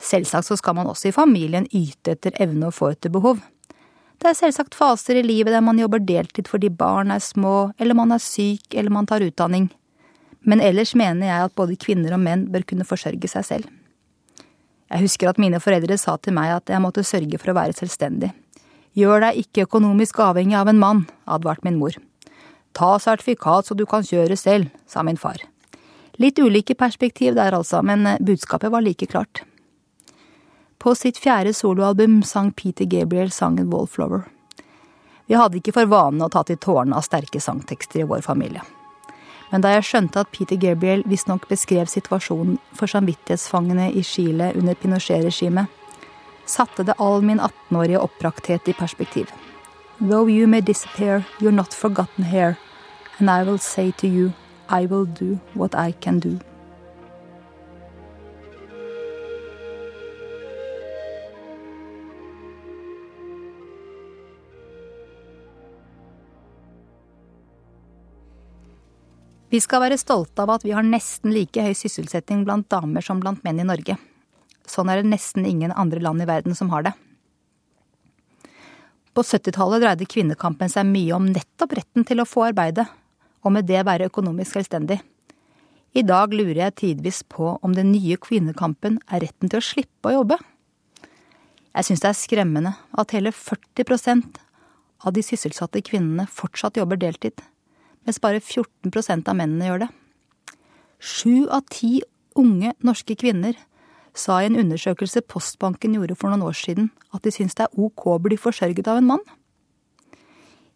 Selvsagt 0.03 0.47
så 0.49 0.57
skal 0.61 0.77
man 0.77 0.89
også 0.91 1.09
i 1.09 1.15
familien 1.17 1.67
yte 1.73 2.17
etter 2.17 2.37
evne 2.43 2.69
og 2.69 2.77
få 2.77 2.93
etter 2.93 3.13
behov. 3.13 3.41
Det 4.17 4.31
er 4.31 4.37
selvsagt 4.37 4.77
faser 4.77 5.19
i 5.21 5.25
livet 5.25 5.53
der 5.53 5.65
man 5.65 5.79
jobber 5.81 6.01
deltid 6.01 6.49
fordi 6.49 6.71
barn 6.73 7.13
er 7.13 7.21
små, 7.21 7.73
eller 7.79 7.97
man 7.97 8.15
er 8.15 8.23
syk, 8.23 8.73
eller 8.73 8.93
man 8.93 9.09
tar 9.09 9.25
utdanning. 9.25 9.69
Men 10.47 10.63
ellers 10.63 10.95
mener 10.95 11.27
jeg 11.27 11.49
at 11.49 11.57
både 11.59 11.77
kvinner 11.81 12.15
og 12.17 12.23
menn 12.23 12.47
bør 12.53 12.65
kunne 12.71 12.87
forsørge 12.87 13.29
seg 13.29 13.45
selv. 13.45 13.69
Jeg 14.87 15.03
husker 15.03 15.29
at 15.29 15.41
mine 15.43 15.59
foreldre 15.61 15.97
sa 15.99 16.15
til 16.23 16.37
meg 16.37 16.53
at 16.55 16.71
jeg 16.71 16.83
måtte 16.83 17.05
sørge 17.05 17.41
for 17.43 17.51
å 17.51 17.57
være 17.59 17.75
selvstendig. 17.75 18.31
Gjør 18.97 19.27
deg 19.27 19.41
ikke 19.43 19.67
økonomisk 19.67 20.21
avhengig 20.23 20.57
av 20.57 20.71
en 20.71 20.81
mann, 20.81 21.03
advarte 21.27 21.67
min 21.67 21.81
mor. 21.81 21.97
Ta 22.77 22.95
sertifikat 23.03 23.67
så 23.67 23.75
du 23.77 23.85
kan 23.89 24.07
kjøre 24.07 24.39
selv, 24.39 24.71
sa 24.87 25.03
min 25.03 25.19
far. 25.21 25.43
Litt 26.23 26.39
ulike 26.41 26.77
perspektiv 26.79 27.35
der 27.37 27.57
altså, 27.57 27.83
men 27.85 28.07
budskapet 28.25 28.73
var 28.73 28.85
like 28.87 29.11
klart. 29.11 29.43
På 30.87 30.95
sitt 30.95 31.19
fjerde 31.19 31.51
soloalbum 31.51 32.21
sang 32.23 32.53
Peter 32.55 32.87
Gabriel 32.87 33.35
sangen 33.35 33.73
Wallflower. 33.73 34.29
Vi 35.27 35.35
hadde 35.35 35.59
ikke 35.59 35.75
for 35.75 35.91
vane 35.91 36.23
å 36.23 36.31
ta 36.31 36.47
til 36.47 36.63
tårene 36.63 36.95
av 36.95 37.03
sterke 37.03 37.43
sangtekster 37.43 38.05
i 38.05 38.07
vår 38.07 38.23
familie 38.23 38.63
men 39.51 39.63
da 39.63 39.73
jeg 39.75 39.87
skjønte 39.89 40.23
at 40.23 40.33
Peter 40.35 40.59
Gabriel 40.61 41.05
visstnok 41.09 41.47
beskrev 41.51 41.89
situasjonen 41.91 42.59
for 42.77 42.91
samvittighetsfangene 42.91 43.91
i 43.95 44.03
Chile 44.05 44.53
under 44.59 44.75
Pinochet-regimet, 44.75 45.71
satte 46.47 46.87
det 46.87 46.97
all 47.03 47.23
min 47.27 47.41
18-årige 47.41 48.03
oppbrakthet 48.03 48.69
i 48.69 48.75
perspektiv. 48.75 49.31
Though 50.01 50.29
you 50.29 50.47
may 50.47 50.61
disappear, 50.61 51.25
you're 51.41 51.55
not 51.55 51.75
forgotten 51.75 52.25
here, 52.25 52.57
and 53.19 53.31
I 53.31 53.43
will 53.45 53.59
say 53.59 53.93
to 53.93 54.07
you, 54.07 54.33
I 54.69 54.87
will 54.87 55.07
do 55.07 55.39
what 55.55 55.75
I 55.75 55.93
can 55.93 56.21
do. 56.21 56.39
Vi 69.47 69.61
skal 69.63 69.85
være 69.85 69.99
stolte 70.01 70.43
av 70.43 70.57
at 70.57 70.65
vi 70.67 70.73
har 70.75 70.87
nesten 70.87 71.31
like 71.31 71.63
høy 71.63 71.75
sysselsetting 71.79 72.43
blant 72.47 72.67
damer 72.73 73.05
som 73.05 73.21
blant 73.23 73.45
menn 73.47 73.61
i 73.63 73.67
Norge. 73.67 73.95
Sånn 74.67 74.91
er 74.91 74.99
det 74.99 75.13
nesten 75.13 75.47
ingen 75.47 75.71
andre 75.71 76.03
land 76.03 76.25
i 76.25 76.27
verden 76.27 76.57
som 76.59 76.73
har 76.73 76.89
det. 76.89 76.93
På 79.15 79.23
70-tallet 79.23 79.85
dreide 79.85 80.09
kvinnekampen 80.11 80.69
seg 80.69 80.91
mye 80.91 81.15
om 81.15 81.31
nettopp 81.31 81.77
retten 81.79 82.05
til 82.05 82.21
å 82.21 82.29
få 82.29 82.49
arbeide, 82.49 82.89
og 83.47 83.55
med 83.55 83.71
det 83.71 83.87
være 83.87 84.11
økonomisk 84.11 84.59
selvstendig. 84.59 84.99
I 85.97 86.03
dag 86.05 86.35
lurer 86.35 86.67
jeg 86.67 86.79
tidvis 86.83 87.23
på 87.31 87.55
om 87.65 87.73
den 87.73 87.95
nye 87.95 88.19
kvinnekampen 88.21 88.99
er 89.07 89.23
retten 89.25 89.49
til 89.49 89.63
å 89.63 89.65
slippe 89.65 90.11
å 90.11 90.19
jobbe. 90.19 90.43
Jeg 91.77 91.87
syns 91.87 92.03
det 92.03 92.11
er 92.11 92.19
skremmende 92.19 92.75
at 92.99 93.15
hele 93.15 93.31
40% 93.33 94.43
av 95.07 95.15
de 95.15 95.23
sysselsatte 95.25 95.85
kvinnene 95.87 96.27
fortsatt 96.29 96.83
jobber 96.83 96.99
deltid 97.01 97.41
mens 98.07 98.21
bare 98.23 98.41
14% 98.41 99.29
av 99.29 99.37
mennene 99.39 99.69
gjør 99.69 99.83
det. 99.85 99.89
Sju 101.03 101.49
av 101.53 101.67
ti 101.71 101.99
unge 102.39 102.73
norske 102.85 103.17
kvinner 103.19 103.57
sa 104.17 104.39
i 104.41 104.49
en 104.49 104.59
undersøkelse 104.61 105.25
Postbanken 105.29 105.97
gjorde 105.97 106.17
for 106.17 106.33
noen 106.33 106.47
år 106.47 106.57
siden, 106.57 106.91
at 107.13 107.27
de 107.27 107.33
syns 107.35 107.57
det 107.59 107.67
er 107.67 107.81
ok 107.81 108.07
å 108.15 108.21
bli 108.23 108.39
forsørget 108.41 108.89
av 108.89 109.01
en 109.01 109.11
mann. 109.11 109.25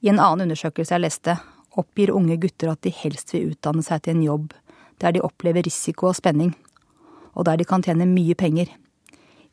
I 0.01 0.11
en 0.13 0.21
annen 0.21 0.49
undersøkelse 0.49 0.97
jeg 0.97 1.05
leste, 1.05 1.37
oppgir 1.79 2.13
unge 2.13 2.37
gutter 2.41 2.73
at 2.73 2.83
de 2.85 2.93
helst 2.93 3.33
vil 3.33 3.53
utdanne 3.53 3.85
seg 3.87 4.03
til 4.03 4.17
en 4.17 4.27
jobb 4.27 4.53
der 5.01 5.15
de 5.17 5.23
opplever 5.25 5.65
risiko 5.65 6.11
og 6.11 6.19
spenning, 6.19 6.53
og 7.33 7.47
der 7.49 7.61
de 7.61 7.65
kan 7.65 7.85
tjene 7.85 8.09
mye 8.09 8.37
penger. 8.37 8.69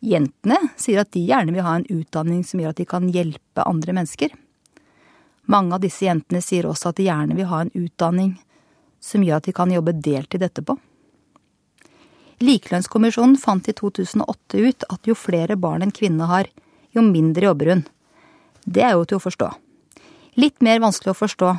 Jentene 0.03 0.57
sier 0.77 1.01
at 1.01 1.13
de 1.15 1.23
gjerne 1.23 1.53
vil 1.55 1.63
ha 1.65 1.77
en 1.77 1.87
utdanning 1.87 2.43
som 2.45 2.59
gjør 2.59 2.75
at 2.75 2.81
de 2.81 2.87
kan 2.89 3.07
hjelpe 3.13 3.63
andre 3.63 3.95
mennesker. 3.95 4.33
Mange 5.47 5.75
av 5.75 5.83
disse 5.83 6.05
jentene 6.05 6.41
sier 6.43 6.67
også 6.67 6.91
at 6.91 6.99
de 6.99 7.07
gjerne 7.07 7.35
vil 7.37 7.47
ha 7.47 7.63
en 7.63 7.73
utdanning 7.75 8.35
som 9.03 9.23
gjør 9.23 9.39
at 9.39 9.47
de 9.47 9.55
kan 9.55 9.71
jobbe 9.71 9.95
deltid 10.03 10.43
etterpå. 10.43 10.75
Likelønnskommisjonen 12.43 13.37
fant 13.41 13.67
i 13.69 13.73
2008 13.73 14.59
ut 14.61 14.85
at 14.93 15.07
jo 15.09 15.15
flere 15.17 15.55
barn 15.57 15.85
en 15.85 15.93
kvinne 15.95 16.27
har, 16.29 16.49
jo 16.93 17.01
mindre 17.05 17.47
jobber 17.47 17.71
hun. 17.71 17.85
Det 18.65 18.83
er 18.83 18.93
jo 18.97 19.07
til 19.07 19.17
å 19.17 19.23
forstå. 19.23 19.47
Litt 20.37 20.61
mer 20.61 20.83
vanskelig 20.83 21.15
å 21.15 21.17
forstå 21.17 21.53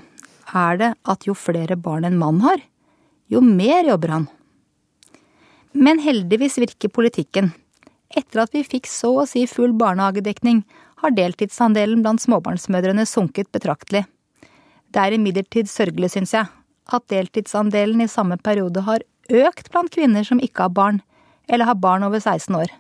er 0.58 0.78
det 0.80 0.90
at 1.08 1.26
jo 1.26 1.34
flere 1.34 1.76
barn 1.80 2.06
en 2.06 2.18
mann 2.20 2.42
har, 2.44 2.60
jo 3.28 3.40
mer 3.44 3.88
jobber 3.88 4.14
han. 4.14 4.28
Men 5.72 6.00
heldigvis 6.02 6.60
virker 6.60 6.92
politikken. 6.92 7.50
Etter 8.16 8.44
at 8.44 8.54
vi 8.56 8.64
fikk 8.64 8.88
så 8.88 9.10
å 9.20 9.26
si 9.28 9.44
full 9.50 9.74
barnehagedekning, 9.76 10.62
har 10.98 11.14
deltidsandelen 11.14 12.00
blant 12.02 12.22
småbarnsmødrene 12.24 13.04
sunket 13.06 13.50
betraktelig. 13.54 14.06
Det 14.88 15.02
er 15.02 15.14
imidlertid 15.14 15.68
sørgelig, 15.70 16.14
syns 16.14 16.32
jeg, 16.34 16.48
at 16.88 17.06
deltidsandelen 17.12 18.00
i 18.02 18.10
samme 18.10 18.38
periode 18.40 18.82
har 18.86 19.04
økt 19.28 19.70
blant 19.72 19.92
kvinner 19.92 20.24
som 20.24 20.40
ikke 20.40 20.66
har 20.66 20.74
barn, 20.74 21.02
eller 21.48 21.68
har 21.68 21.78
barn 21.80 22.06
over 22.06 22.20
16 22.20 22.56
år. 22.56 22.72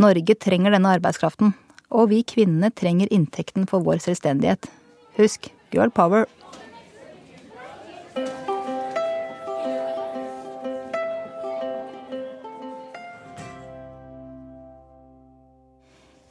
Norge 0.00 0.34
trenger 0.40 0.74
denne 0.74 0.96
arbeidskraften, 0.96 1.52
og 1.90 2.10
vi 2.12 2.22
kvinnene 2.24 2.72
trenger 2.72 3.10
inntekten 3.12 3.68
for 3.68 3.84
vår 3.84 4.00
selvstendighet. 4.04 4.68
Husk, 5.18 5.50
girl 5.74 5.92
power. 5.92 6.26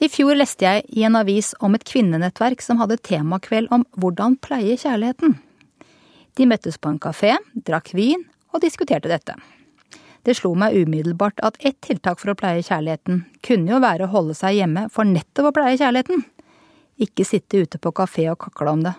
I 0.08 0.12
fjor 0.14 0.38
leste 0.40 0.64
jeg 0.64 0.86
i 0.96 1.02
en 1.04 1.18
avis 1.20 1.50
om 1.60 1.74
et 1.76 1.84
kvinnenettverk 1.84 2.62
som 2.64 2.78
hadde 2.80 2.96
temakveld 3.04 3.68
om 3.76 3.82
hvordan 4.00 4.38
pleie 4.40 4.78
kjærligheten. 4.80 5.34
De 6.40 6.48
møttes 6.48 6.78
på 6.80 6.94
en 6.94 7.00
kafé, 7.02 7.34
drakk 7.68 7.92
vin 7.98 8.24
og 8.54 8.62
diskuterte 8.64 9.12
dette. 9.12 9.36
Det 10.24 10.38
slo 10.40 10.54
meg 10.56 10.78
umiddelbart 10.80 11.44
at 11.44 11.60
ett 11.60 11.82
tiltak 11.84 12.22
for 12.22 12.32
å 12.32 12.38
pleie 12.40 12.64
kjærligheten 12.64 13.26
kunne 13.44 13.74
jo 13.74 13.84
være 13.84 14.08
å 14.08 14.14
holde 14.14 14.38
seg 14.38 14.62
hjemme 14.62 14.88
for 14.96 15.10
nettopp 15.10 15.52
å 15.52 15.56
pleie 15.60 15.76
kjærligheten. 15.76 16.24
Ikke 17.04 17.28
sitte 17.28 17.66
ute 17.66 17.82
på 17.82 17.92
kafé 18.00 18.30
og 18.32 18.40
kakle 18.48 18.78
om 18.78 18.88
det. 18.88 18.96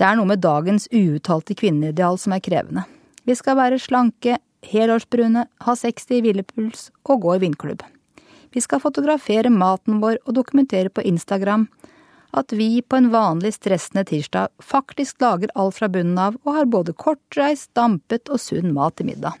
Det 0.00 0.08
er 0.08 0.16
noe 0.16 0.32
med 0.32 0.40
dagens 0.40 0.88
uuttalte 0.88 1.58
kvinneideal 1.58 2.16
som 2.16 2.32
er 2.32 2.40
krevende. 2.44 2.88
Vi 3.28 3.36
skal 3.36 3.60
være 3.60 3.82
slanke, 3.82 4.40
helårsbrune, 4.64 5.44
ha 5.44 5.80
60 5.84 6.22
i 6.22 6.24
hvilepuls 6.24 6.88
og 7.04 7.26
gå 7.26 7.36
i 7.36 7.42
vindklubb. 7.50 7.84
Vi 8.52 8.60
skal 8.60 8.82
fotografere 8.82 9.50
maten 9.50 10.00
vår 10.02 10.18
og 10.26 10.36
dokumentere 10.36 10.92
på 10.92 11.04
Instagram 11.08 11.68
at 12.32 12.52
vi 12.52 12.82
på 12.82 12.96
en 12.96 13.10
vanlig 13.12 13.54
stressende 13.54 14.04
tirsdag 14.08 14.48
faktisk 14.58 15.20
lager 15.20 15.52
alt 15.54 15.76
fra 15.76 15.88
bunnen 15.92 16.18
av 16.18 16.36
og 16.44 16.54
har 16.56 16.68
både 16.68 16.94
kortreist, 16.96 17.70
dampet 17.76 18.30
og 18.32 18.40
sunn 18.40 18.72
mat 18.72 18.96
til 18.96 19.10
middag. 19.12 19.36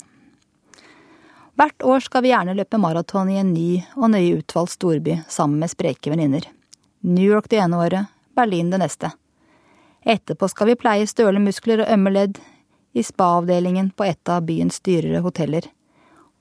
Hvert 1.56 1.84
år 1.84 2.04
skal 2.04 2.24
vi 2.24 2.32
gjerne 2.32 2.56
løpe 2.56 2.80
maraton 2.80 3.30
i 3.32 3.38
en 3.40 3.52
ny 3.52 3.82
og 3.96 4.12
nøye 4.12 4.38
utvalgt 4.40 4.76
storby 4.76 5.18
sammen 5.28 5.60
med 5.60 5.72
spreke 5.72 6.12
venninner. 6.12 6.46
New 7.00 7.24
York 7.24 7.48
det 7.52 7.60
ene 7.60 7.80
året, 7.80 8.08
Berlin 8.36 8.70
det 8.72 8.80
neste. 8.80 9.12
Etterpå 10.02 10.48
skal 10.50 10.72
vi 10.72 10.80
pleie 10.80 11.08
støle 11.08 11.40
muskler 11.40 11.84
og 11.84 11.92
ømme 11.92 12.12
ledd 12.12 12.40
i 12.92 13.04
spa-avdelingen 13.04 13.92
på 13.96 14.08
et 14.08 14.32
av 14.32 14.44
byens 14.48 14.80
dyrere 14.84 15.22
hoteller. 15.24 15.68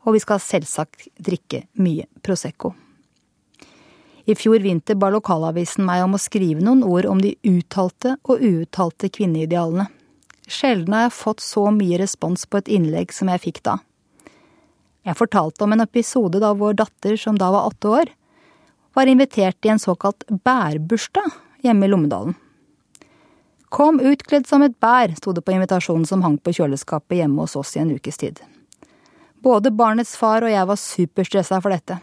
Og 0.06 0.16
vi 0.16 0.22
skal 0.24 0.42
selvsagt 0.42 1.08
drikke 1.22 1.66
mye 1.82 2.08
Prosecco. 2.26 2.74
I 4.26 4.36
fjor 4.38 4.62
vinter 4.62 4.96
ba 4.96 5.10
lokalavisen 5.14 5.86
meg 5.86 6.04
om 6.06 6.16
å 6.16 6.22
skrive 6.22 6.62
noen 6.64 6.84
ord 6.86 7.08
om 7.10 7.22
de 7.22 7.34
uttalte 7.48 8.16
og 8.22 8.44
uuttalte 8.46 9.10
kvinneidealene. 9.10 9.88
Sjelden 10.52 10.94
har 10.94 11.08
jeg 11.08 11.18
fått 11.18 11.44
så 11.44 11.70
mye 11.74 12.00
respons 12.02 12.46
på 12.46 12.60
et 12.62 12.70
innlegg 12.70 13.14
som 13.16 13.32
jeg 13.32 13.44
fikk 13.46 13.62
da. 13.66 13.78
Jeg 15.08 15.18
fortalte 15.18 15.66
om 15.66 15.74
en 15.74 15.82
episode 15.82 16.42
da 16.42 16.52
vår 16.54 16.78
datter, 16.84 17.16
som 17.18 17.38
da 17.40 17.50
var 17.54 17.72
åtte 17.72 17.90
år, 17.90 18.12
var 18.94 19.10
invitert 19.10 19.66
i 19.66 19.72
en 19.74 19.82
såkalt 19.82 20.28
bærbursdag 20.28 21.32
hjemme 21.66 21.88
i 21.88 21.90
Lommedalen. 21.90 22.36
Kom 23.72 24.02
utkledd 24.04 24.50
som 24.50 24.66
et 24.66 24.76
bær, 24.84 25.14
sto 25.16 25.32
det 25.32 25.46
på 25.48 25.56
invitasjonen 25.56 26.06
som 26.06 26.26
hang 26.26 26.36
på 26.38 26.54
kjøleskapet 26.58 27.22
hjemme 27.22 27.46
hos 27.46 27.56
oss 27.56 27.78
i 27.78 27.82
en 27.82 27.94
ukes 27.96 28.20
tid. 28.20 28.42
Både 29.42 29.72
barnets 29.74 30.14
far 30.18 30.46
og 30.46 30.52
jeg 30.54 30.68
var 30.70 30.78
superstressa 30.78 31.58
for 31.62 31.74
dette. 31.74 31.98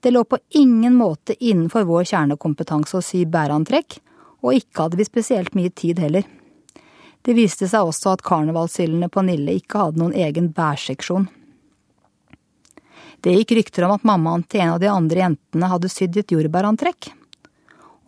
Det 0.00 0.12
lå 0.12 0.24
på 0.24 0.38
ingen 0.56 0.94
måte 0.96 1.36
innenfor 1.44 1.86
vår 1.88 2.04
kjernekompetanse 2.12 2.98
å 2.98 3.04
sy 3.04 3.22
bærantrekk, 3.28 3.98
og 4.44 4.56
ikke 4.56 4.84
hadde 4.84 5.00
vi 5.00 5.08
spesielt 5.08 5.56
mye 5.56 5.72
tid 5.72 6.00
heller. 6.00 6.24
Det 7.24 7.36
viste 7.36 7.68
seg 7.68 7.88
også 7.88 8.14
at 8.14 8.24
karnevalshyllene 8.24 9.10
på 9.12 9.24
Nille 9.24 9.58
ikke 9.60 9.80
hadde 9.82 10.00
noen 10.00 10.16
egen 10.16 10.48
bærseksjon. 10.56 11.28
Det 13.20 13.34
gikk 13.36 13.56
rykter 13.58 13.84
om 13.84 13.96
at 13.96 14.06
mammaen 14.08 14.44
til 14.48 14.64
en 14.64 14.76
av 14.76 14.80
de 14.80 14.88
andre 14.88 15.24
jentene 15.24 15.72
hadde 15.72 15.92
sydd 15.92 16.16
et 16.20 16.32
jordbærantrekk, 16.32 17.10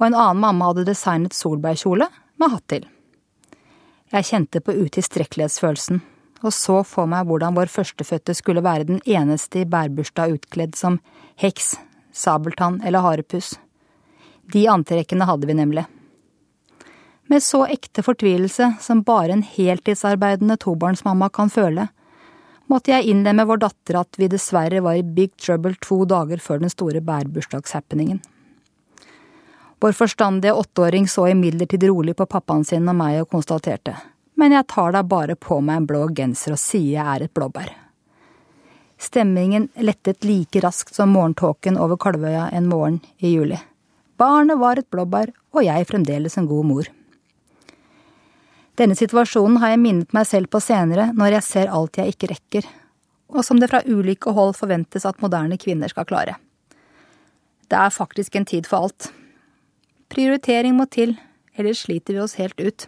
og 0.00 0.08
en 0.08 0.16
annen 0.16 0.40
mamma 0.40 0.70
hadde 0.70 0.88
designet 0.88 1.36
solbærkjole 1.36 2.08
med 2.40 2.56
hatt 2.56 2.68
til. 2.72 2.88
Jeg 4.12 4.28
kjente 4.28 4.60
på 4.64 4.76
utilstrekkelighetsfølelsen 4.84 6.00
og 6.42 6.52
så 6.54 6.80
for 6.86 7.08
meg 7.10 7.28
hvordan 7.28 7.54
vår 7.56 7.70
førstefødte 7.70 8.34
skulle 8.34 8.64
være 8.64 8.88
den 8.88 9.00
eneste 9.06 9.62
i 9.62 9.68
bærbursdag 9.68 10.34
utkledd 10.36 10.76
som 10.78 10.98
heks, 11.38 11.76
sabeltann 12.12 12.80
eller 12.84 13.04
harepuss. 13.04 13.54
De 14.52 14.66
antrekkene 14.68 15.26
hadde 15.28 15.48
vi 15.48 15.56
nemlig. 15.56 15.86
Med 17.30 17.42
så 17.42 17.62
ekte 17.70 18.02
fortvilelse 18.04 18.74
som 18.82 19.04
bare 19.06 19.36
en 19.36 19.46
heltidsarbeidende 19.46 20.58
tobarnsmamma 20.60 21.30
kan 21.32 21.50
føle, 21.50 21.86
måtte 22.66 22.92
jeg 22.92 23.08
innlemme 23.12 23.46
vår 23.46 23.62
datter 23.62 24.00
at 24.02 24.18
vi 24.18 24.28
dessverre 24.32 24.82
var 24.84 24.98
i 24.98 25.06
big 25.06 25.32
trouble 25.40 25.76
to 25.80 26.02
dager 26.08 26.42
før 26.42 26.62
den 26.62 26.72
store 26.72 27.00
bærbursdagshappeningen. 27.04 28.20
Vår 29.82 29.94
forstandige 29.98 30.54
åtteåring 30.54 31.08
så 31.10 31.28
imidlertid 31.30 31.86
rolig 31.90 32.14
på 32.18 32.26
pappaen 32.26 32.66
sin 32.66 32.86
og 32.88 32.98
meg 32.98 33.22
og 33.22 33.30
konstaterte 33.32 33.96
men 34.38 34.54
jeg 34.56 34.68
tar 34.72 34.94
da 34.94 35.02
bare 35.02 35.36
på 35.36 35.60
meg 35.60 35.82
en 35.82 35.88
blå 35.88 36.06
genser 36.16 36.54
og 36.56 36.60
sier 36.60 36.96
jeg 36.96 37.06
er 37.06 37.26
et 37.26 37.34
blåbær. 37.34 37.70
Stemmingen 39.02 39.68
lettet 39.82 40.24
like 40.24 40.60
raskt 40.62 40.94
som 40.94 41.10
morgentåken 41.14 41.78
over 41.78 41.98
Kalvøya 41.98 42.48
en 42.54 42.68
morgen 42.70 43.00
i 43.18 43.34
juli. 43.34 43.58
Barnet 44.16 44.60
var 44.60 44.78
et 44.78 44.90
blåbær, 44.90 45.32
og 45.50 45.64
jeg 45.66 45.88
fremdeles 45.88 46.38
en 46.38 46.46
god 46.46 46.68
mor. 46.68 46.90
Denne 48.78 48.94
situasjonen 48.96 49.58
har 49.60 49.74
jeg 49.74 49.82
minnet 49.82 50.14
meg 50.16 50.28
selv 50.30 50.48
på 50.52 50.60
senere 50.62 51.10
når 51.16 51.36
jeg 51.36 51.48
ser 51.48 51.72
alt 51.74 51.98
jeg 51.98 52.14
ikke 52.14 52.30
rekker, 52.30 52.68
og 53.34 53.44
som 53.44 53.58
det 53.60 53.68
fra 53.72 53.82
ulike 53.84 54.32
hold 54.32 54.54
forventes 54.56 55.04
at 55.08 55.20
moderne 55.24 55.58
kvinner 55.60 55.90
skal 55.90 56.06
klare. 56.08 56.38
Det 57.68 57.78
er 57.78 57.92
faktisk 57.92 58.36
en 58.36 58.46
tid 58.48 58.68
for 58.68 58.86
alt. 58.86 59.10
Prioritering 60.12 60.76
må 60.76 60.86
til, 60.92 61.16
ellers 61.56 61.84
sliter 61.86 62.14
vi 62.14 62.22
oss 62.22 62.38
helt 62.38 62.60
ut. 62.60 62.86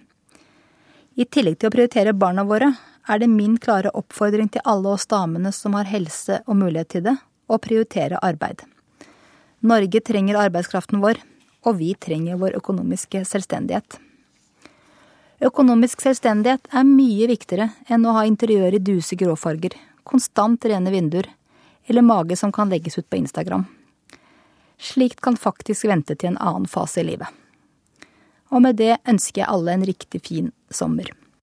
I 1.15 1.25
tillegg 1.31 1.61
til 1.61 1.71
å 1.71 1.75
prioritere 1.75 2.15
barna 2.19 2.43
våre, 2.43 2.73
er 3.07 3.21
det 3.21 3.29
min 3.31 3.55
klare 3.63 3.93
oppfordring 3.95 4.49
til 4.51 4.65
alle 4.67 4.97
oss 4.97 5.07
damene 5.07 5.53
som 5.55 5.77
har 5.79 5.87
helse 5.87 6.41
og 6.47 6.59
mulighet 6.59 6.91
til 6.97 7.05
det, 7.07 7.15
å 7.47 7.59
prioritere 7.63 8.19
arbeid. 8.25 8.65
Norge 9.63 10.01
trenger 10.03 10.41
arbeidskraften 10.41 11.03
vår, 11.05 11.21
og 11.65 11.79
vi 11.79 11.93
trenger 11.95 12.41
vår 12.41 12.57
økonomiske 12.59 13.23
selvstendighet. 13.29 14.01
Økonomisk 15.45 16.03
selvstendighet 16.03 16.67
er 16.73 16.89
mye 16.89 17.29
viktigere 17.31 17.71
enn 17.93 18.05
å 18.09 18.17
ha 18.17 18.27
interiør 18.27 18.75
i 18.75 18.83
duse 18.83 19.17
gråfarger, 19.21 19.77
konstant 20.03 20.67
rene 20.67 20.93
vinduer 20.93 21.31
eller 21.87 22.03
mage 22.03 22.37
som 22.41 22.53
kan 22.53 22.71
legges 22.73 22.99
ut 22.99 23.09
på 23.11 23.21
Instagram. 23.21 23.67
Slikt 24.81 25.21
kan 25.23 25.37
faktisk 25.39 25.87
vente 25.89 26.17
til 26.17 26.33
en 26.33 26.41
annen 26.43 26.67
fase 26.69 27.05
i 27.05 27.09
livet. 27.13 27.29
Og 28.55 28.63
med 28.63 28.79
det 28.79 29.01
ønsker 29.11 29.43
jeg 29.43 29.51
alle 29.51 29.75
en 29.75 29.87
riktig 29.89 30.23
fin 30.23 30.53
sommer. 30.71 31.11